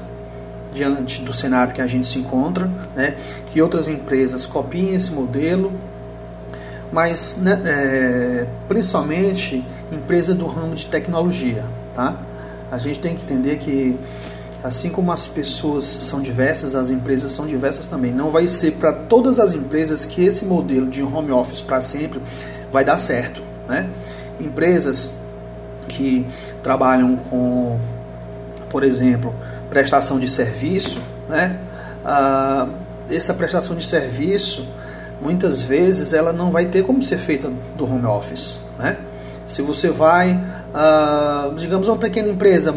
diante 0.73 1.21
do 1.21 1.31
cenário 1.31 1.71
que 1.71 1.81
a 1.81 1.87
gente 1.87 2.07
se 2.07 2.17
encontra, 2.17 2.69
né? 2.95 3.15
que 3.45 3.61
outras 3.61 3.87
empresas 3.87 4.47
copiem 4.47 4.95
esse 4.95 5.11
modelo, 5.11 5.71
mas 6.91 7.37
né, 7.37 7.61
é, 7.63 8.47
principalmente 8.67 9.63
empresa 9.91 10.33
do 10.33 10.47
ramo 10.47 10.73
de 10.73 10.87
tecnologia. 10.87 11.63
Tá? 11.93 12.19
A 12.71 12.79
gente 12.79 12.97
tem 12.97 13.13
que 13.13 13.21
entender 13.21 13.57
que 13.57 13.99
assim 14.63 14.89
como 14.89 15.11
as 15.11 15.27
pessoas 15.27 15.83
são 15.83 16.21
diversas, 16.21 16.73
as 16.73 16.89
empresas 16.89 17.31
são 17.33 17.45
diversas 17.45 17.87
também. 17.87 18.13
Não 18.13 18.31
vai 18.31 18.47
ser 18.47 18.71
para 18.71 18.93
todas 18.93 19.37
as 19.39 19.53
empresas 19.53 20.05
que 20.05 20.23
esse 20.23 20.45
modelo 20.45 20.87
de 20.87 21.03
home 21.03 21.31
office 21.31 21.61
para 21.61 21.81
sempre 21.81 22.21
vai 22.71 22.85
dar 22.85 22.97
certo. 22.97 23.41
Né? 23.67 23.89
Empresas 24.39 25.15
que 25.87 26.25
trabalham 26.61 27.17
com, 27.17 27.77
por 28.69 28.83
exemplo, 28.83 29.35
prestação 29.69 30.17
de 30.17 30.29
serviço, 30.29 31.01
né? 31.27 31.59
Ah, 32.05 32.67
essa 33.09 33.33
prestação 33.33 33.75
de 33.75 33.85
serviço, 33.85 34.65
muitas 35.21 35.61
vezes, 35.61 36.13
ela 36.13 36.31
não 36.31 36.51
vai 36.51 36.65
ter 36.65 36.83
como 36.83 37.01
ser 37.01 37.17
feita 37.17 37.51
do 37.75 37.85
home 37.85 38.05
office. 38.05 38.61
Né? 38.79 38.97
Se 39.45 39.61
você 39.61 39.89
vai, 39.89 40.41
ah, 40.73 41.51
digamos, 41.57 41.87
uma 41.87 41.97
pequena 41.97 42.29
empresa, 42.29 42.73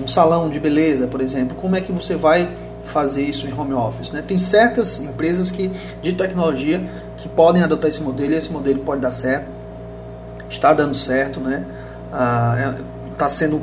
um, 0.00 0.08
salão 0.08 0.48
de 0.48 0.58
beleza, 0.60 1.06
por 1.06 1.20
exemplo, 1.20 1.56
como 1.56 1.76
é 1.76 1.80
que 1.80 1.92
você 1.92 2.16
vai 2.16 2.54
fazer 2.84 3.22
isso 3.22 3.46
em 3.46 3.52
home 3.52 3.72
office. 3.72 4.12
Né? 4.12 4.22
Tem 4.26 4.38
certas 4.38 5.00
empresas 5.00 5.50
que, 5.50 5.70
de 6.00 6.12
tecnologia 6.12 6.82
que 7.16 7.28
podem 7.28 7.62
adotar 7.62 7.88
esse 7.88 8.02
modelo 8.02 8.32
e 8.32 8.36
esse 8.36 8.50
modelo 8.50 8.80
pode 8.80 9.00
dar 9.00 9.12
certo, 9.12 9.46
está 10.48 10.72
dando 10.72 10.94
certo, 10.94 11.40
né? 11.40 11.66
Ah, 12.12 12.76
está 13.12 13.28
sendo 13.28 13.60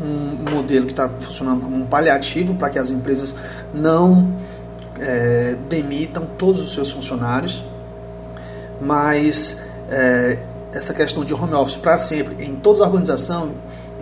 um 0.00 0.50
modelo 0.50 0.86
que 0.86 0.92
está 0.92 1.08
funcionando 1.08 1.62
como 1.62 1.76
um 1.76 1.86
paliativo 1.86 2.54
para 2.54 2.68
que 2.68 2.78
as 2.78 2.90
empresas 2.90 3.36
não 3.72 4.34
é, 4.98 5.56
demitam 5.68 6.26
todos 6.36 6.62
os 6.62 6.72
seus 6.72 6.90
funcionários, 6.90 7.64
mas 8.80 9.60
é, 9.88 10.38
essa 10.72 10.92
questão 10.92 11.24
de 11.24 11.32
home 11.32 11.54
office 11.54 11.76
para 11.76 11.96
sempre 11.96 12.44
em 12.44 12.56
todas 12.56 12.80
as 12.80 12.86
organizações, 12.88 13.52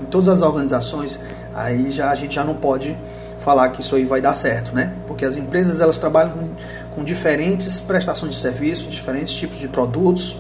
em 0.00 0.04
todas 0.04 0.28
as 0.28 0.42
organizações, 0.42 1.20
aí 1.54 1.90
já 1.90 2.10
a 2.10 2.14
gente 2.14 2.34
já 2.34 2.44
não 2.44 2.54
pode 2.54 2.96
falar 3.38 3.68
que 3.70 3.80
isso 3.80 3.96
aí 3.96 4.04
vai 4.04 4.20
dar 4.20 4.32
certo, 4.32 4.74
né? 4.74 4.92
Porque 5.06 5.24
as 5.24 5.36
empresas 5.36 5.80
elas 5.80 5.98
trabalham 5.98 6.32
com, 6.32 6.48
com 6.94 7.04
diferentes 7.04 7.80
prestações 7.80 8.34
de 8.34 8.40
serviço, 8.40 8.88
diferentes 8.88 9.34
tipos 9.34 9.58
de 9.58 9.68
produtos 9.68 10.36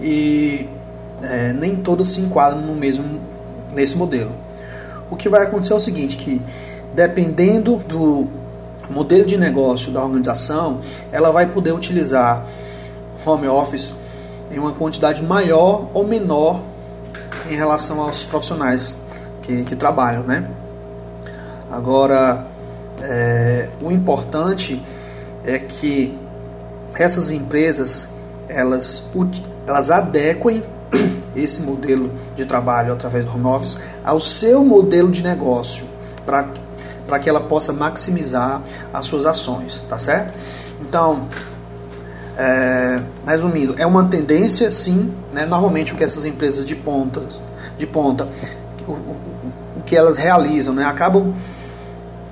e 0.00 0.68
é, 1.22 1.52
nem 1.52 1.76
todas 1.76 2.08
se 2.08 2.20
enquadram 2.20 2.60
no 2.60 2.74
mesmo 2.74 3.20
nesse 3.74 3.96
modelo. 3.96 4.32
O 5.10 5.16
que 5.16 5.28
vai 5.28 5.44
acontecer 5.44 5.72
é 5.72 5.76
o 5.76 5.80
seguinte, 5.80 6.16
que 6.16 6.42
dependendo 6.94 7.76
do 7.76 8.26
modelo 8.90 9.24
de 9.24 9.38
negócio 9.38 9.92
da 9.92 10.02
organização, 10.02 10.80
ela 11.10 11.30
vai 11.30 11.46
poder 11.46 11.72
utilizar 11.72 12.44
home 13.24 13.46
office 13.46 13.94
em 14.50 14.58
uma 14.58 14.72
quantidade 14.72 15.22
maior 15.22 15.88
ou 15.94 16.04
menor 16.04 16.60
em 17.48 17.56
relação 17.56 18.00
aos 18.00 18.24
profissionais 18.24 19.01
que, 19.42 19.64
que 19.64 19.76
trabalham, 19.76 20.22
né? 20.22 20.48
Agora, 21.70 22.46
é, 23.00 23.68
o 23.82 23.90
importante 23.90 24.82
é 25.44 25.58
que 25.58 26.18
essas 26.94 27.30
empresas 27.30 28.08
elas, 28.48 29.10
elas 29.66 29.90
adequem 29.90 30.62
esse 31.34 31.62
modelo 31.62 32.12
de 32.36 32.44
trabalho 32.44 32.92
através 32.92 33.24
do 33.24 33.34
home 33.34 33.46
office 33.46 33.78
ao 34.04 34.20
seu 34.20 34.64
modelo 34.64 35.10
de 35.10 35.22
negócio 35.22 35.84
para 36.24 37.18
que 37.18 37.28
ela 37.28 37.40
possa 37.40 37.72
maximizar 37.72 38.62
as 38.92 39.06
suas 39.06 39.26
ações, 39.26 39.84
tá 39.88 39.98
certo? 39.98 40.32
Então, 40.80 41.28
é, 42.36 43.02
resumindo, 43.26 43.74
é 43.78 43.86
uma 43.86 44.04
tendência 44.04 44.70
sim, 44.70 45.12
né? 45.32 45.44
normalmente 45.46 45.92
o 45.92 45.96
que 45.96 46.04
essas 46.04 46.24
empresas 46.24 46.64
de 46.64 46.74
ponta, 46.74 47.22
de 47.76 47.86
ponta 47.86 48.28
o, 48.86 48.92
o, 48.92 49.78
o 49.78 49.82
que 49.82 49.96
elas 49.96 50.16
realizam, 50.16 50.74
né? 50.74 50.84
acabam 50.84 51.34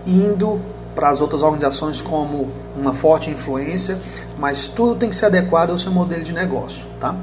indo 0.07 0.61
para 0.95 1.09
as 1.09 1.21
outras 1.21 1.43
organizações 1.43 2.03
como 2.03 2.51
uma 2.77 2.93
forte 2.93 3.31
influência, 3.31 3.99
mas 4.39 4.67
tudo 4.67 4.97
tem 4.97 5.09
que 5.09 5.17
ser 5.17 5.27
adequado 5.27 5.71
ao 5.71 5.79
seu 5.79 5.93
modelo 5.93 6.23
de 6.23 6.33
negócio, 6.33 6.87
tá? 6.99 7.17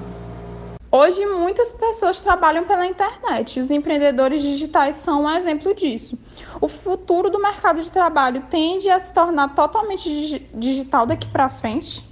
Hoje, 0.89 1.25
muitas 1.25 1.71
pessoas 1.73 2.21
trabalham 2.21 2.63
pela 2.63 2.85
internet 2.85 3.59
e 3.59 3.61
os 3.61 3.69
empreendedores 3.69 4.41
digitais 4.41 4.95
são 4.95 5.23
um 5.23 5.29
exemplo 5.29 5.75
disso. 5.75 6.17
O 6.61 6.67
futuro 6.69 7.29
do 7.29 7.41
mercado 7.41 7.81
de 7.81 7.91
trabalho 7.91 8.43
tende 8.49 8.89
a 8.89 8.97
se 8.97 9.11
tornar 9.11 9.53
totalmente 9.53 10.49
digital 10.55 11.05
daqui 11.05 11.27
para 11.27 11.49
frente? 11.49 12.07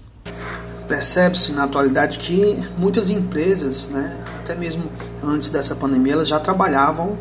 Percebe-se 0.90 1.54
na 1.54 1.64
atualidade 1.64 2.20
que 2.20 2.58
muitas 2.78 3.10
empresas, 3.10 3.88
né, 3.88 4.14
até 4.46 4.54
mesmo 4.54 4.84
antes 5.24 5.50
dessa 5.50 5.74
pandemia, 5.74 6.14
elas 6.14 6.28
já 6.28 6.40
trabalhavam 6.40 7.18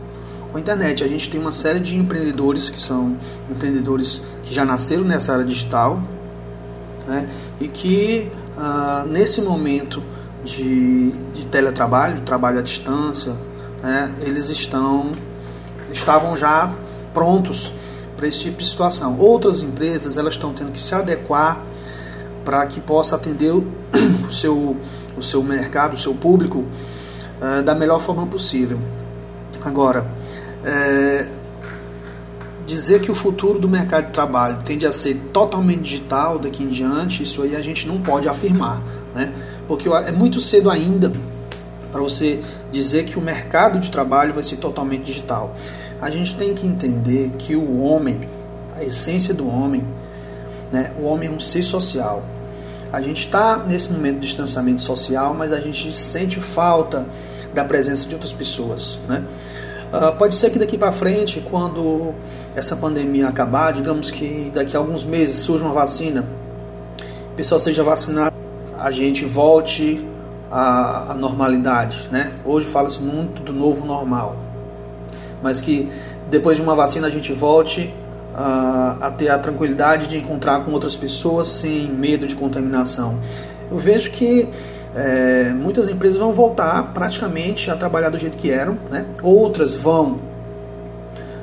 com 0.53 0.59
a 0.59 0.61
internet. 0.61 1.03
A 1.03 1.09
gente 1.09 1.31
tem 1.31 1.41
uma 1.41 1.53
série 1.53 1.81
de 1.81 1.97
empreendedores 1.97 2.69
que 2.69 2.81
são 2.81 3.17
empreendedores 3.51 4.21
que 4.43 4.53
já 4.53 4.63
nasceram 4.63 5.05
nessa 5.05 5.33
área 5.33 5.45
digital 5.45 6.03
né, 7.09 7.27
e 7.59 7.67
que 7.67 8.31
uh, 8.59 9.09
nesse 9.09 9.41
momento 9.41 10.03
de, 10.45 11.13
de 11.33 11.47
teletrabalho, 11.47 12.21
trabalho 12.21 12.59
à 12.59 12.63
distância, 12.63 13.35
né, 13.83 14.13
eles 14.21 14.51
estão 14.51 15.11
estavam 15.91 16.37
já 16.37 16.75
prontos 17.15 17.73
para 18.17 18.29
esse 18.29 18.41
tipo 18.41 18.59
de 18.59 18.67
situação. 18.67 19.19
Outras 19.19 19.63
empresas 19.63 20.19
elas 20.19 20.35
estão 20.35 20.53
tendo 20.53 20.73
que 20.73 20.83
se 20.83 20.95
adequar 20.95 21.63
para 22.45 22.67
que 22.67 22.81
possa 22.81 23.17
atender 23.17 23.53
o, 23.53 23.67
seu, 24.31 24.77
o 25.17 25.23
seu 25.23 25.43
mercado, 25.43 25.95
o 25.95 25.99
seu 25.99 26.15
público 26.15 26.65
uh, 27.45 27.63
da 27.63 27.75
melhor 27.75 28.01
forma 28.01 28.27
possível. 28.27 28.79
Agora, 29.63 30.07
é, 30.65 31.27
dizer 32.67 33.01
que 33.01 33.11
o 33.11 33.15
futuro 33.15 33.59
do 33.59 33.69
mercado 33.69 34.07
de 34.07 34.13
trabalho 34.13 34.59
tende 34.65 34.87
a 34.87 34.93
ser 34.93 35.15
totalmente 35.33 35.83
digital 35.83 36.39
daqui 36.39 36.63
em 36.63 36.69
diante, 36.69 37.23
isso 37.23 37.43
aí 37.43 37.55
a 37.55 37.61
gente 37.61 37.87
não 37.87 38.01
pode 38.01 38.29
afirmar, 38.29 38.83
né? 39.15 39.33
Porque 39.69 39.89
é 39.89 40.13
muito 40.13 40.41
cedo 40.41 40.71
ainda 40.71 41.13
para 41.93 42.03
você 42.03 42.41
dizer 42.73 43.05
que 43.05 43.19
o 43.19 43.23
mercado 43.23 43.79
de 43.79 43.91
trabalho 43.91 44.35
vai 44.35 44.43
ser 44.43 44.57
totalmente 44.57 45.05
digital. 45.05 45.55
A 46.01 46.11
gente 46.11 46.37
tem 46.37 46.55
que 46.55 46.67
entender 46.67 47.31
que 47.39 47.55
o 47.55 47.81
homem, 47.81 48.21
a 48.75 48.83
essência 48.83 49.33
do 49.33 49.49
homem, 49.49 49.85
né? 50.73 50.93
O 50.99 51.05
homem 51.05 51.29
é 51.29 51.33
um 51.33 51.41
ser 51.41 51.63
social. 51.63 52.25
A 52.93 53.01
gente 53.01 53.27
está 53.27 53.59
nesse 53.59 53.93
momento 53.93 54.17
de 54.17 54.27
distanciamento 54.27 54.81
social, 54.81 55.35
mas 55.35 55.53
a 55.53 55.61
gente 55.61 55.93
sente 55.93 56.41
falta 56.41 57.07
da 57.55 57.65
presença 57.65 58.07
de 58.07 58.15
outras 58.15 58.33
pessoas, 58.33 58.99
né? 59.09 59.25
Uh, 59.93 60.17
pode 60.17 60.35
ser 60.35 60.51
que 60.51 60.59
daqui 60.59 60.77
para 60.77 60.91
frente, 60.91 61.41
quando 61.49 62.13
essa 62.57 62.75
pandemia 62.75 63.29
acabar, 63.29 63.73
digamos 63.73 64.11
que 64.11 64.51
daqui 64.53 64.77
a 64.77 64.81
alguns 64.81 65.05
meses 65.05 65.39
surja 65.39 65.65
uma 65.65 65.73
vacina, 65.73 66.25
o 67.31 67.35
pessoal 67.35 67.61
seja 67.61 67.85
vacinado, 67.85 68.35
a 68.77 68.91
gente 68.91 69.25
volte 69.25 70.05
à, 70.51 71.13
à 71.13 71.15
normalidade, 71.15 72.09
né? 72.11 72.33
Hoje 72.45 72.67
fala-se 72.67 73.01
muito 73.01 73.41
do 73.41 73.53
novo 73.53 73.87
normal, 73.87 74.37
mas 75.41 75.61
que 75.61 75.89
depois 76.29 76.57
de 76.57 76.63
uma 76.63 76.75
vacina 76.75 77.07
a 77.07 77.11
gente 77.11 77.33
volte 77.33 77.95
a, 78.35 78.97
a 79.01 79.11
ter 79.13 79.29
a 79.29 79.39
tranquilidade 79.39 80.09
de 80.09 80.19
encontrar 80.19 80.65
com 80.65 80.73
outras 80.73 80.97
pessoas 80.97 81.47
sem 81.47 81.87
medo 81.87 82.27
de 82.27 82.35
contaminação. 82.35 83.21
Eu 83.71 83.79
vejo 83.79 84.11
que 84.11 84.49
é, 84.95 85.53
muitas 85.53 85.89
empresas 85.89 86.17
vão 86.17 86.33
voltar 86.33 86.93
praticamente 86.93 87.71
a 87.71 87.77
trabalhar 87.77 88.11
do 88.11 88.19
jeito 88.19 88.39
que 88.39 88.51
eram, 88.51 88.79
né? 88.91 89.05
outras 89.23 89.75
vão 89.75 90.21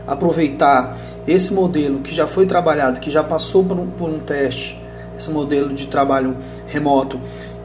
aproveitar 0.07 0.97
esse 1.27 1.53
modelo 1.53 1.99
que 1.99 2.15
já 2.15 2.27
foi 2.27 2.45
trabalhado, 2.45 2.99
que 2.99 3.11
já 3.11 3.23
passou 3.23 3.63
por 3.63 3.77
um, 3.77 3.87
por 3.87 4.09
um 4.09 4.19
teste, 4.19 4.81
esse 5.17 5.29
modelo 5.29 5.73
de 5.73 5.87
trabalho 5.87 6.35
remoto, 6.67 7.19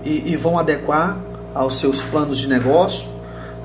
e, 0.05 0.33
e 0.33 0.37
vão 0.37 0.59
adequar 0.59 1.18
aos 1.55 1.79
seus 1.79 2.03
planos 2.03 2.38
de 2.38 2.49
negócio, 2.49 3.09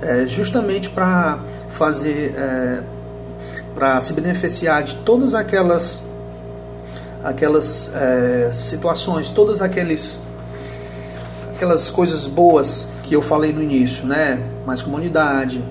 é, 0.01 0.25
justamente 0.25 0.89
para 0.89 1.39
fazer, 1.69 2.34
é, 2.38 2.84
para 3.75 3.99
se 3.99 4.13
beneficiar 4.13 4.84
de 4.84 4.95
todas 4.97 5.34
aquelas, 5.34 6.03
aquelas 7.23 7.91
é, 7.93 8.51
situações, 8.53 9.29
todos 9.29 9.62
aqueles 9.62 10.23
aquelas 11.62 11.91
coisas 11.91 12.26
boas 12.26 12.89
que 13.04 13.15
eu 13.15 13.21
falei 13.21 13.54
no 13.54 13.62
início, 13.62 14.08
né? 14.08 14.41
Mais 14.65 14.82
comunidade, 14.82 15.63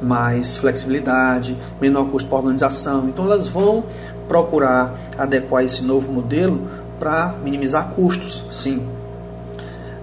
mais 0.00 0.56
flexibilidade, 0.56 1.54
menor 1.78 2.06
custo 2.06 2.30
para 2.30 2.38
organização. 2.38 3.06
Então 3.06 3.26
elas 3.26 3.46
vão 3.46 3.84
procurar 4.26 4.98
adequar 5.18 5.62
esse 5.62 5.84
novo 5.84 6.10
modelo 6.10 6.66
para 6.98 7.34
minimizar 7.44 7.90
custos, 7.90 8.42
sim. 8.50 8.88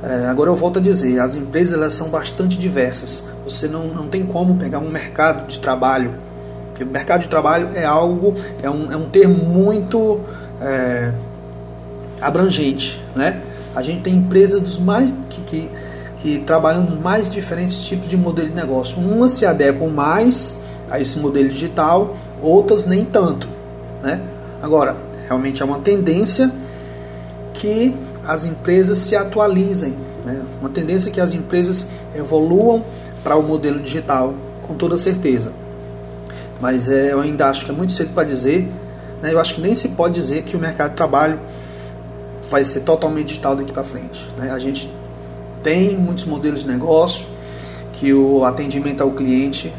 É, 0.04 0.28
agora 0.28 0.52
eu 0.52 0.56
volto 0.56 0.78
a 0.78 0.82
dizer, 0.82 1.20
as 1.20 1.34
empresas 1.34 1.74
elas 1.74 1.94
são 1.94 2.10
bastante 2.10 2.56
diversas. 2.56 3.26
Você 3.46 3.68
não, 3.68 3.88
não 3.88 4.08
tem 4.08 4.28
como 4.28 4.58
pegar 4.58 4.78
um 4.78 4.92
mercado 4.92 5.48
de 5.48 5.58
trabalho, 5.58 6.14
porque 6.68 6.84
o 6.84 6.88
mercado 6.88 7.22
de 7.22 7.30
trabalho 7.30 7.70
é 7.74 7.84
algo, 7.84 8.36
é 8.62 8.70
um, 8.70 8.92
é 8.92 8.96
um 8.96 9.10
termo 9.10 9.44
muito 9.44 10.20
é, 10.62 11.12
abrangente, 12.22 13.02
né? 13.16 13.42
A 13.78 13.84
gente 13.84 14.02
tem 14.02 14.16
empresas 14.16 14.60
dos 14.60 14.80
mais 14.80 15.14
que, 15.30 15.42
que, 15.42 15.70
que 16.20 16.40
trabalham 16.40 16.82
nos 16.82 17.00
mais 17.00 17.30
diferentes 17.30 17.86
tipos 17.86 18.08
de 18.08 18.18
modelo 18.18 18.50
de 18.50 18.56
negócio. 18.56 18.98
Umas 18.98 19.34
se 19.34 19.46
adequam 19.46 19.92
mais 19.92 20.58
a 20.90 21.00
esse 21.00 21.20
modelo 21.20 21.48
digital, 21.48 22.18
outras 22.42 22.88
nem 22.88 23.06
tanto, 23.06 23.48
né? 24.02 24.20
Agora, 24.64 24.98
realmente 25.28 25.62
é 25.62 25.66
uma 25.66 25.78
tendência 25.78 26.52
que 27.54 27.96
as 28.26 28.46
empresas 28.46 28.98
se 28.98 29.16
atualizem, 29.16 29.94
né? 30.26 30.42
uma 30.60 30.70
tendência 30.70 31.12
que 31.12 31.22
as 31.22 31.36
empresas 31.36 31.86
evoluam 32.16 32.84
para 33.24 33.36
o 33.36 33.44
modelo 33.44 33.80
digital, 33.80 34.34
com 34.64 34.74
toda 34.74 34.98
certeza. 34.98 35.54
Mas 36.60 36.90
é, 36.90 37.14
eu 37.14 37.22
ainda 37.22 37.48
acho 37.48 37.64
que 37.64 37.70
é 37.70 37.76
muito 37.76 37.94
cedo 37.94 38.12
para 38.16 38.24
dizer, 38.24 38.68
né? 39.22 39.32
eu 39.32 39.40
acho 39.40 39.54
que 39.54 39.62
nem 39.62 39.76
se 39.76 39.90
pode 39.90 40.16
dizer 40.16 40.42
que 40.42 40.56
o 40.56 40.60
mercado 40.60 40.90
de 40.90 40.96
trabalho 40.96 41.40
vai 42.50 42.64
ser 42.64 42.82
totalmente 42.82 43.28
digital 43.28 43.56
daqui 43.56 43.72
para 43.72 43.84
frente. 43.84 44.28
Né? 44.38 44.52
A 44.52 44.60
gente 44.60 44.92
tem 45.64 45.96
muitos 45.96 46.26
modelos 46.26 46.62
de 46.62 46.68
negócio, 46.68 47.26
que 47.94 48.14
o 48.14 48.46
atendimento 48.46 49.02
ao 49.02 49.12
cliente, 49.12 49.74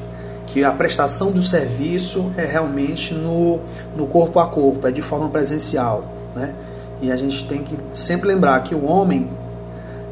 que 0.47 0.65
a 0.65 0.73
prestação 0.73 1.31
do 1.31 1.43
serviço 1.45 2.33
é 2.37 2.45
realmente 2.45 3.15
no, 3.15 3.61
no 3.97 4.07
corpo 4.07 4.41
a 4.41 4.47
corpo, 4.47 4.87
é 4.87 4.91
de 4.91 5.03
forma 5.03 5.29
presencial. 5.29 6.05
Né? 6.35 6.55
E 7.01 7.13
a 7.13 7.17
gente 7.17 7.47
tem 7.47 7.63
que 7.63 7.79
sempre 7.93 8.29
lembrar 8.29 8.63
que 8.63 8.75
o 8.75 8.85
homem 8.85 9.31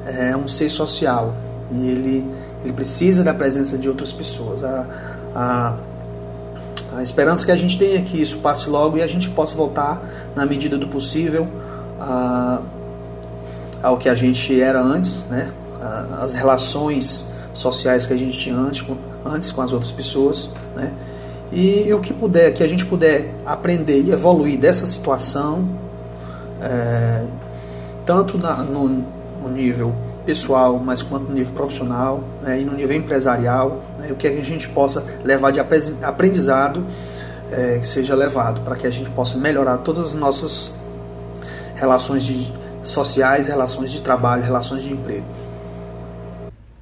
é 0.07 0.37
um 0.37 0.47
ser 0.47 0.71
social 0.71 1.35
e 1.73 1.91
ele, 1.91 2.31
ele 2.63 2.73
precisa 2.73 3.25
da 3.25 3.35
presença 3.35 3.77
de 3.77 3.89
outras 3.89 4.13
pessoas. 4.13 4.63
A, 4.63 4.87
a, 5.35 5.77
a 6.97 7.03
esperança 7.03 7.45
que 7.45 7.51
a 7.51 7.57
gente 7.57 7.77
tem 7.77 7.97
é 7.97 8.03
que 8.03 8.21
isso 8.21 8.39
passe 8.39 8.71
logo 8.71 8.97
e 8.97 9.03
a 9.03 9.07
gente 9.07 9.29
possa 9.31 9.57
voltar, 9.57 10.01
na 10.35 10.47
medida 10.47 10.79
do 10.79 10.87
possível, 10.87 11.49
a, 12.01 12.61
ao 13.83 13.97
que 13.99 14.09
a 14.09 14.15
gente 14.15 14.61
era 14.61 14.81
antes, 14.81 15.27
né? 15.27 15.51
as 16.21 16.35
relações 16.35 17.29
sociais 17.53 18.07
que 18.07 18.13
a 18.13 18.17
gente 18.17 18.37
tinha 18.37 18.57
antes 18.57 18.83
com, 18.83 18.97
antes 19.25 19.51
com 19.51 19.63
as 19.63 19.73
outras 19.73 19.93
pessoas. 19.93 20.51
Né? 20.75 20.93
E, 21.53 21.87
e 21.87 21.95
o 21.95 22.01
que 22.01 22.13
puder, 22.13 22.53
que 22.53 22.63
a 22.63 22.69
gente 22.69 22.85
puder 22.85 23.35
aprender 23.45 24.01
e 24.01 24.11
evoluir 24.11 24.59
dessa 24.59 24.85
situação 24.85 25.69
é, 26.61 27.25
tanto 28.05 28.39
na, 28.39 28.57
no, 28.57 28.89
no, 29.43 29.49
nível 29.49 29.95
pessoal, 30.25 30.79
mas 30.79 31.03
quanto 31.03 31.29
no 31.29 31.35
nível 31.35 31.53
profissional 31.53 32.23
né, 32.43 32.61
e 32.61 32.65
no 32.65 32.73
nível 32.73 32.97
empresarial, 32.97 33.83
né, 33.99 34.11
o 34.11 34.17
que 34.17 34.27
a 34.27 34.43
gente 34.43 34.69
possa 34.69 35.05
levar 35.23 35.53
de 35.53 35.61
aprendizado 35.61 36.85
é, 37.53 37.79
que 37.79 37.87
seja 37.87 38.15
levado 38.15 38.61
para 38.63 38.75
que 38.75 38.87
a 38.87 38.91
gente 38.91 39.09
possa 39.11 39.39
melhorar 39.39 39.79
todas 39.79 40.07
as 40.07 40.15
nossas 40.15 40.73
relações 41.77 42.25
de, 42.25 42.53
sociais, 42.83 43.49
relações 43.49 43.93
de 43.93 44.01
trabalho, 44.01 44.43
relações 44.43 44.83
de 44.83 44.93
emprego. 44.93 45.27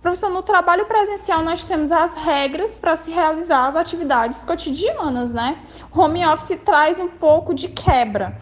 Professor, 0.00 0.30
no 0.30 0.42
trabalho 0.42 0.84
presencial 0.86 1.42
nós 1.42 1.64
temos 1.64 1.90
as 1.90 2.14
regras 2.14 2.76
para 2.76 2.94
se 2.94 3.10
realizar 3.10 3.68
as 3.68 3.76
atividades 3.76 4.44
cotidianas, 4.44 5.32
né? 5.32 5.58
Home 5.90 6.24
office 6.26 6.58
traz 6.64 6.98
um 6.98 7.08
pouco 7.08 7.54
de 7.54 7.68
quebra 7.68 8.38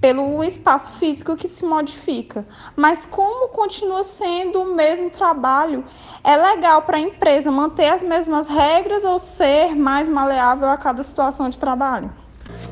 pelo 0.00 0.44
espaço 0.44 0.92
físico 0.98 1.34
que 1.34 1.48
se 1.48 1.64
modifica. 1.64 2.46
Mas 2.76 3.06
como 3.06 3.48
continua 3.48 4.04
sendo 4.04 4.60
o 4.60 4.74
mesmo 4.74 5.08
trabalho, 5.10 5.84
é 6.22 6.36
legal 6.36 6.82
para 6.82 6.98
a 6.98 7.00
empresa 7.00 7.50
manter 7.50 7.88
as 7.88 8.02
mesmas 8.02 8.46
regras 8.46 9.02
ou 9.02 9.18
ser 9.18 9.74
mais 9.74 10.08
maleável 10.08 10.68
a 10.68 10.76
cada 10.76 11.02
situação 11.02 11.48
de 11.48 11.58
trabalho? 11.58 12.10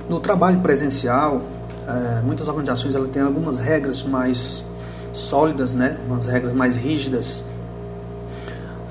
No 0.09 0.21
trabalho 0.21 0.61
presencial, 0.61 1.41
é, 1.87 2.21
muitas 2.23 2.49
organizações 2.49 2.95
ela 2.95 3.09
têm 3.09 3.23
algumas 3.23 3.61
regras 3.61 4.03
mais 4.03 4.65
sólidas, 5.13 5.75
né? 5.75 5.99
umas 6.07 6.27
regras 6.27 6.53
mais 6.53 6.77
rígidas, 6.77 7.43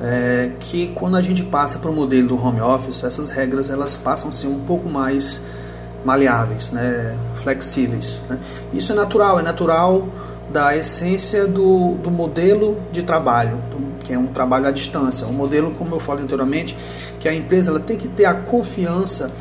é, 0.01 0.51
que 0.59 0.87
quando 0.95 1.15
a 1.15 1.21
gente 1.21 1.43
passa 1.43 1.79
para 1.79 1.89
o 1.89 1.93
modelo 1.93 2.29
do 2.29 2.35
home 2.35 2.61
office, 2.61 3.03
essas 3.03 3.29
regras 3.29 3.69
elas 3.69 3.95
passam 3.95 4.29
a 4.29 4.31
ser 4.31 4.47
um 4.47 4.59
pouco 4.59 4.89
mais 4.89 5.41
maleáveis, 6.03 6.71
né, 6.71 7.17
flexíveis. 7.35 8.21
Né? 8.29 8.37
Isso 8.73 8.91
é 8.91 8.95
natural, 8.95 9.39
é 9.39 9.43
natural 9.43 10.07
da 10.51 10.75
essência 10.75 11.47
do, 11.47 11.95
do 11.95 12.11
modelo 12.11 12.77
de 12.91 13.01
trabalho, 13.03 13.57
do, 13.71 13.97
que 14.03 14.13
é 14.13 14.19
um 14.19 14.27
trabalho 14.27 14.67
à 14.67 14.71
distância. 14.71 15.25
Um 15.25 15.31
modelo, 15.31 15.71
como 15.71 15.95
eu 15.95 15.99
falei 15.99 16.23
anteriormente, 16.23 16.77
que 17.19 17.27
a 17.27 17.33
empresa 17.33 17.71
ela 17.71 17.79
tem 17.79 17.97
que 17.97 18.09
ter 18.09 18.25
a 18.25 18.33
confiança 18.33 19.31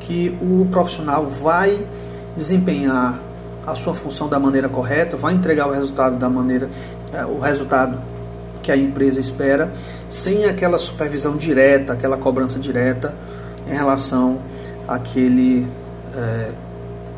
que 0.00 0.36
o 0.40 0.66
profissional 0.70 1.26
vai 1.26 1.86
desempenhar 2.38 3.20
a 3.66 3.74
sua 3.74 3.92
função 3.92 4.28
da 4.28 4.38
maneira 4.38 4.68
correta, 4.68 5.16
vai 5.16 5.34
entregar 5.34 5.68
o 5.68 5.72
resultado 5.72 6.16
da 6.16 6.30
maneira, 6.30 6.70
é, 7.12 7.26
o 7.26 7.38
resultado 7.38 8.00
que 8.62 8.72
a 8.72 8.76
empresa 8.76 9.20
espera, 9.20 9.72
sem 10.08 10.46
aquela 10.46 10.78
supervisão 10.78 11.36
direta, 11.36 11.92
aquela 11.92 12.16
cobrança 12.16 12.58
direta 12.58 13.14
em 13.66 13.74
relação 13.74 14.38
àquele 14.86 15.66
é, 16.14 16.52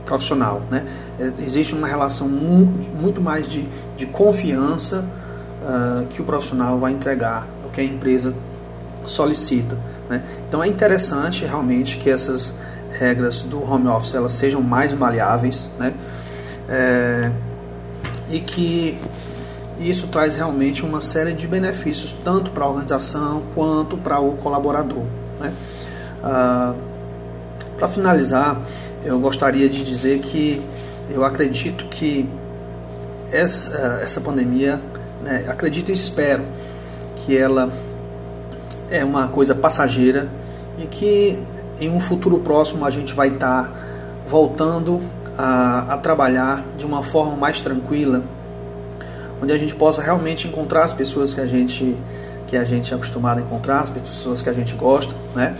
profissional. 0.05 0.63
Né? 0.69 0.85
É, 1.19 1.33
existe 1.45 1.75
uma 1.75 1.87
relação 1.87 2.29
muito 2.29 3.21
mais 3.21 3.49
de, 3.49 3.69
de 3.97 4.07
confiança 4.07 5.05
uh, 5.63 6.07
que 6.07 6.21
o 6.21 6.25
profissional 6.25 6.79
vai 6.79 6.93
entregar, 6.93 7.47
o 7.65 7.71
que 7.71 7.81
a 7.81 7.85
empresa 7.85 8.35
solicita. 9.05 9.79
Né? 10.09 10.23
Então 10.49 10.63
é 10.63 10.67
interessante 10.67 11.45
realmente 11.45 11.99
que 11.99 12.11
essas 12.11 12.55
regras 13.01 13.43
do 13.43 13.61
home 13.63 13.89
office 13.89 14.15
elas 14.15 14.33
sejam 14.33 14.61
mais 14.61 14.93
maleáveis 14.93 15.69
né? 15.79 15.95
É, 16.69 17.33
e 18.29 18.39
que 18.39 18.97
isso 19.81 20.07
traz 20.09 20.37
realmente 20.37 20.85
uma 20.85 21.01
série 21.01 21.33
de 21.33 21.49
benefícios 21.49 22.15
tanto 22.23 22.51
para 22.51 22.65
a 22.65 22.69
organização 22.69 23.43
quanto 23.55 23.97
para 23.97 24.21
o 24.21 24.37
colaborador. 24.37 25.05
Né? 25.41 25.53
Uh, 26.23 26.77
para 27.79 27.89
finalizar, 27.89 28.61
eu 29.03 29.19
gostaria 29.19 29.69
de 29.69 29.83
dizer 29.83 30.21
que 30.21 30.63
eu 31.09 31.25
acredito 31.25 31.87
que 31.87 32.29
essa, 33.33 34.01
essa 34.03 34.21
pandemia, 34.21 34.81
né, 35.23 35.47
acredito 35.49 35.91
e 35.91 35.95
espero 35.95 36.45
que 37.17 37.37
ela 37.37 37.73
é 38.91 39.03
uma 39.05 39.29
coisa 39.29 39.55
passageira 39.55 40.31
e 40.79 40.87
que 40.87 41.39
em 41.81 41.90
um 41.90 42.01
futuro 42.01 42.38
próximo 42.38 42.85
a 42.85 42.90
gente 42.90 43.14
vai 43.14 43.29
estar 43.29 43.64
tá 43.64 43.73
voltando 44.27 45.01
a, 45.37 45.95
a 45.95 45.97
trabalhar 45.99 46.64
de 46.77 46.85
uma 46.87 47.03
forma 47.03 47.37
mais 47.37 47.61
tranquila, 47.61 48.23
onde 49.43 49.53
a 49.53 49.59
gente 49.59 49.75
possa 49.75 50.03
realmente 50.03 50.47
encontrar 50.47 50.85
as 50.85 50.93
pessoas 50.93 51.33
que 51.33 51.40
a 51.40 51.47
gente 51.47 51.97
que 52.47 52.57
a 52.57 52.64
gente 52.64 52.93
é 52.93 52.97
acostumado 52.97 53.38
a 53.38 53.43
encontrar, 53.43 53.81
as 53.81 53.90
pessoas 53.90 54.43
que 54.43 54.51
a 54.51 54.53
gente 54.53 54.75
gosta, 54.75 55.14
né? 55.37 55.57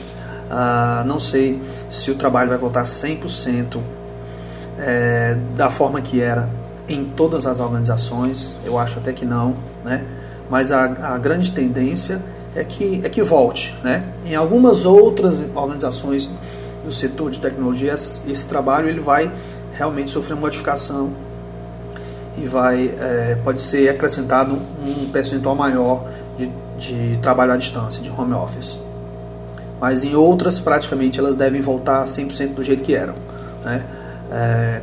Ah, 0.51 1.05
não 1.07 1.21
sei 1.21 1.63
se 1.89 2.11
o 2.11 2.17
trabalho 2.17 2.49
vai 2.49 2.59
voltar 2.59 2.83
100% 2.83 3.81
é, 4.77 5.37
da 5.55 5.71
forma 5.71 6.01
que 6.01 6.21
era 6.21 6.49
em 6.89 7.05
todas 7.05 7.47
as 7.47 7.61
organizações, 7.61 8.57
eu 8.65 8.77
acho 8.77 8.99
até 8.99 9.13
que 9.13 9.25
não, 9.25 9.55
né? 9.85 10.05
mas 10.51 10.73
a, 10.73 11.15
a 11.15 11.19
grande 11.19 11.53
tendência 11.53 12.21
é 12.55 12.65
que, 12.65 13.01
é 13.05 13.09
que 13.09 13.23
volte. 13.23 13.77
Né? 13.83 14.05
Em 14.25 14.35
algumas 14.35 14.85
outras 14.85 15.41
organizações 15.55 16.31
do 16.85 16.93
setor 16.93 17.31
de 17.31 17.39
tecnologia, 17.39 17.93
esse, 17.93 18.31
esse 18.31 18.47
trabalho 18.47 18.89
ele 18.89 19.01
vai 19.01 19.31
realmente 19.73 20.11
sofrer 20.11 20.37
modificação 20.37 21.13
e 22.37 22.47
vai 22.47 22.95
é, 22.99 23.39
pode 23.43 23.61
ser 23.61 23.89
acrescentado 23.89 24.55
um 24.55 25.11
percentual 25.11 25.55
maior 25.55 26.09
de, 26.37 26.51
de 26.79 27.19
trabalho 27.19 27.53
à 27.53 27.57
distância, 27.57 28.03
de 28.03 28.11
home 28.11 28.35
office 28.35 28.79
mas 29.81 30.05
em 30.05 30.15
outras 30.15 30.61
praticamente 30.61 31.19
elas 31.19 31.35
devem 31.35 31.61
voltar 31.61 32.05
100% 32.05 32.55
do 32.55 32.63
jeito 32.63 32.83
que 32.83 32.95
eram. 32.95 33.15
Né? 33.65 33.83
É, 34.31 34.81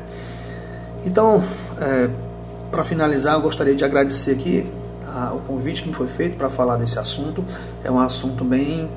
então, 1.05 1.43
é, 1.79 2.09
para 2.71 2.83
finalizar, 2.83 3.35
eu 3.35 3.41
gostaria 3.41 3.75
de 3.75 3.85
agradecer 3.85 4.31
aqui 4.31 4.65
a, 5.17 5.33
o 5.33 5.39
convite 5.39 5.83
que 5.83 5.89
me 5.89 5.95
foi 5.95 6.07
feito 6.07 6.37
para 6.37 6.49
falar 6.49 6.77
desse 6.77 6.99
assunto. 6.99 7.43
É 7.83 7.89
um 7.89 7.99
assunto 7.99 8.43
bem 8.43 8.89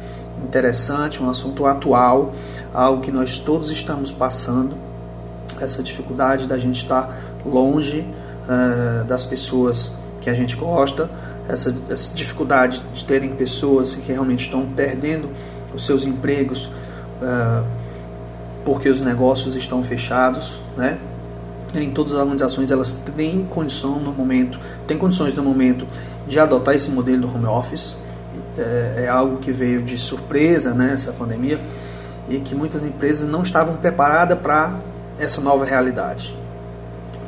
interessante, 0.44 1.22
um 1.22 1.30
assunto 1.30 1.66
atual, 1.66 2.32
algo 2.72 3.00
que 3.00 3.10
nós 3.10 3.38
todos 3.38 3.70
estamos 3.70 4.12
passando, 4.12 4.76
essa 5.60 5.82
dificuldade 5.82 6.46
da 6.46 6.58
gente 6.58 6.76
estar 6.76 7.14
longe 7.44 8.06
é, 8.48 9.04
das 9.04 9.24
pessoas 9.24 9.92
que 10.20 10.28
a 10.30 10.34
gente 10.34 10.56
gosta, 10.56 11.10
essa, 11.48 11.74
essa 11.88 12.14
dificuldade 12.14 12.82
de 12.92 13.04
terem 13.04 13.34
pessoas 13.34 13.94
que 13.94 14.12
realmente 14.12 14.44
estão 14.44 14.66
perdendo 14.66 15.30
os 15.74 15.84
seus 15.86 16.04
empregos 16.04 16.66
uh, 16.66 17.66
porque 18.64 18.88
os 18.88 19.00
negócios 19.00 19.54
estão 19.56 19.82
fechados, 19.82 20.60
né? 20.76 20.98
em 21.74 21.90
todas 21.90 22.12
as 22.12 22.18
organizações 22.18 22.70
elas 22.70 22.92
têm 22.92 23.44
condição 23.44 24.00
no 24.00 24.12
momento, 24.12 24.58
têm 24.86 24.98
condições 24.98 25.34
no 25.34 25.42
momento 25.42 25.86
de 26.30 26.38
adotar 26.38 26.74
esse 26.74 26.90
modelo 26.90 27.22
do 27.22 27.34
home 27.34 27.46
office. 27.46 27.96
É, 28.56 29.04
é 29.04 29.08
algo 29.08 29.38
que 29.38 29.50
veio 29.50 29.82
de 29.82 29.98
surpresa 29.98 30.72
nessa 30.72 31.10
né, 31.10 31.16
pandemia 31.18 31.60
e 32.28 32.40
que 32.40 32.54
muitas 32.54 32.84
empresas 32.84 33.28
não 33.28 33.42
estavam 33.42 33.76
preparadas 33.76 34.38
para 34.38 34.78
essa 35.18 35.40
nova 35.40 35.64
realidade. 35.64 36.34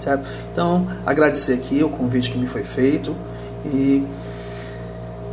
Certo? 0.01 0.29
Então, 0.51 0.87
agradecer 1.05 1.55
aqui 1.55 1.83
o 1.83 1.88
convite 1.88 2.31
que 2.31 2.38
me 2.38 2.47
foi 2.47 2.62
feito 2.62 3.17
e 3.65 4.07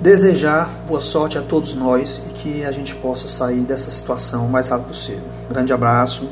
desejar 0.01 0.69
boa 0.87 1.01
sorte 1.01 1.37
a 1.37 1.41
todos 1.41 1.75
nós 1.75 2.21
e 2.29 2.33
que 2.33 2.65
a 2.65 2.71
gente 2.71 2.95
possa 2.95 3.27
sair 3.27 3.61
dessa 3.61 3.89
situação 3.89 4.45
o 4.45 4.49
mais 4.49 4.69
rápido 4.69 4.87
possível. 4.87 5.23
grande 5.49 5.73
abraço 5.73 6.27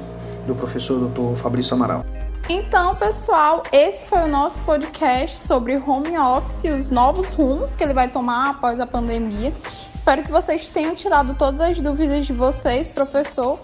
do 0.47 0.55
professor 0.55 1.07
Dr. 1.07 1.35
Fabrício 1.35 1.75
Amaral. 1.75 2.05
Então, 2.49 2.95
pessoal, 2.95 3.61
esse 3.73 4.05
foi 4.05 4.19
o 4.19 4.27
nosso 4.27 4.61
podcast 4.61 5.45
sobre 5.45 5.75
home 5.75 6.17
office 6.17 6.63
e 6.63 6.69
os 6.69 6.89
novos 6.89 7.33
rumos 7.33 7.75
que 7.75 7.83
ele 7.83 7.93
vai 7.93 8.07
tomar 8.07 8.51
após 8.51 8.79
a 8.79 8.87
pandemia. 8.87 9.53
Espero 9.93 10.23
que 10.23 10.31
vocês 10.31 10.69
tenham 10.69 10.95
tirado 10.95 11.33
todas 11.33 11.59
as 11.59 11.77
dúvidas 11.77 12.25
de 12.25 12.31
vocês, 12.31 12.87
professor. 12.87 13.59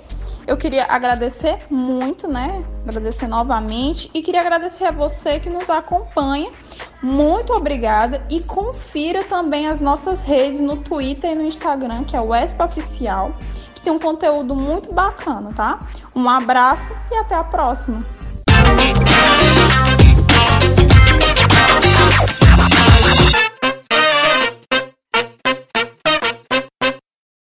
Eu 0.46 0.58
queria 0.58 0.84
agradecer 0.84 1.60
muito, 1.70 2.28
né? 2.28 2.62
Agradecer 2.86 3.26
novamente 3.26 4.12
e 4.14 4.22
queria 4.22 4.42
agradecer 4.42 4.84
a 4.84 4.92
você 4.92 5.40
que 5.40 5.50
nos 5.50 5.70
acompanha. 5.70 6.52
Muito 7.02 7.54
obrigada 7.54 8.22
e 8.30 8.42
confira 8.42 9.24
também 9.24 9.66
as 9.66 9.80
nossas 9.80 10.24
redes 10.24 10.60
no 10.60 10.76
Twitter 10.76 11.32
e 11.32 11.36
no 11.36 11.44
Instagram, 11.44 12.04
que 12.04 12.18
é 12.18 12.20
o 12.20 12.36
ESP 12.36 12.62
Oficial, 12.62 13.32
que 13.74 13.80
tem 13.80 13.94
um 13.94 14.00
conteúdo 14.00 14.54
muito 14.54 14.92
bacana, 14.92 15.52
tá? 15.56 15.80
Um 16.14 16.28
abraço 16.28 16.94
e 17.10 17.16
até 17.16 17.36
a 17.36 17.46
próxima. 17.46 18.06
now. 18.64 19.13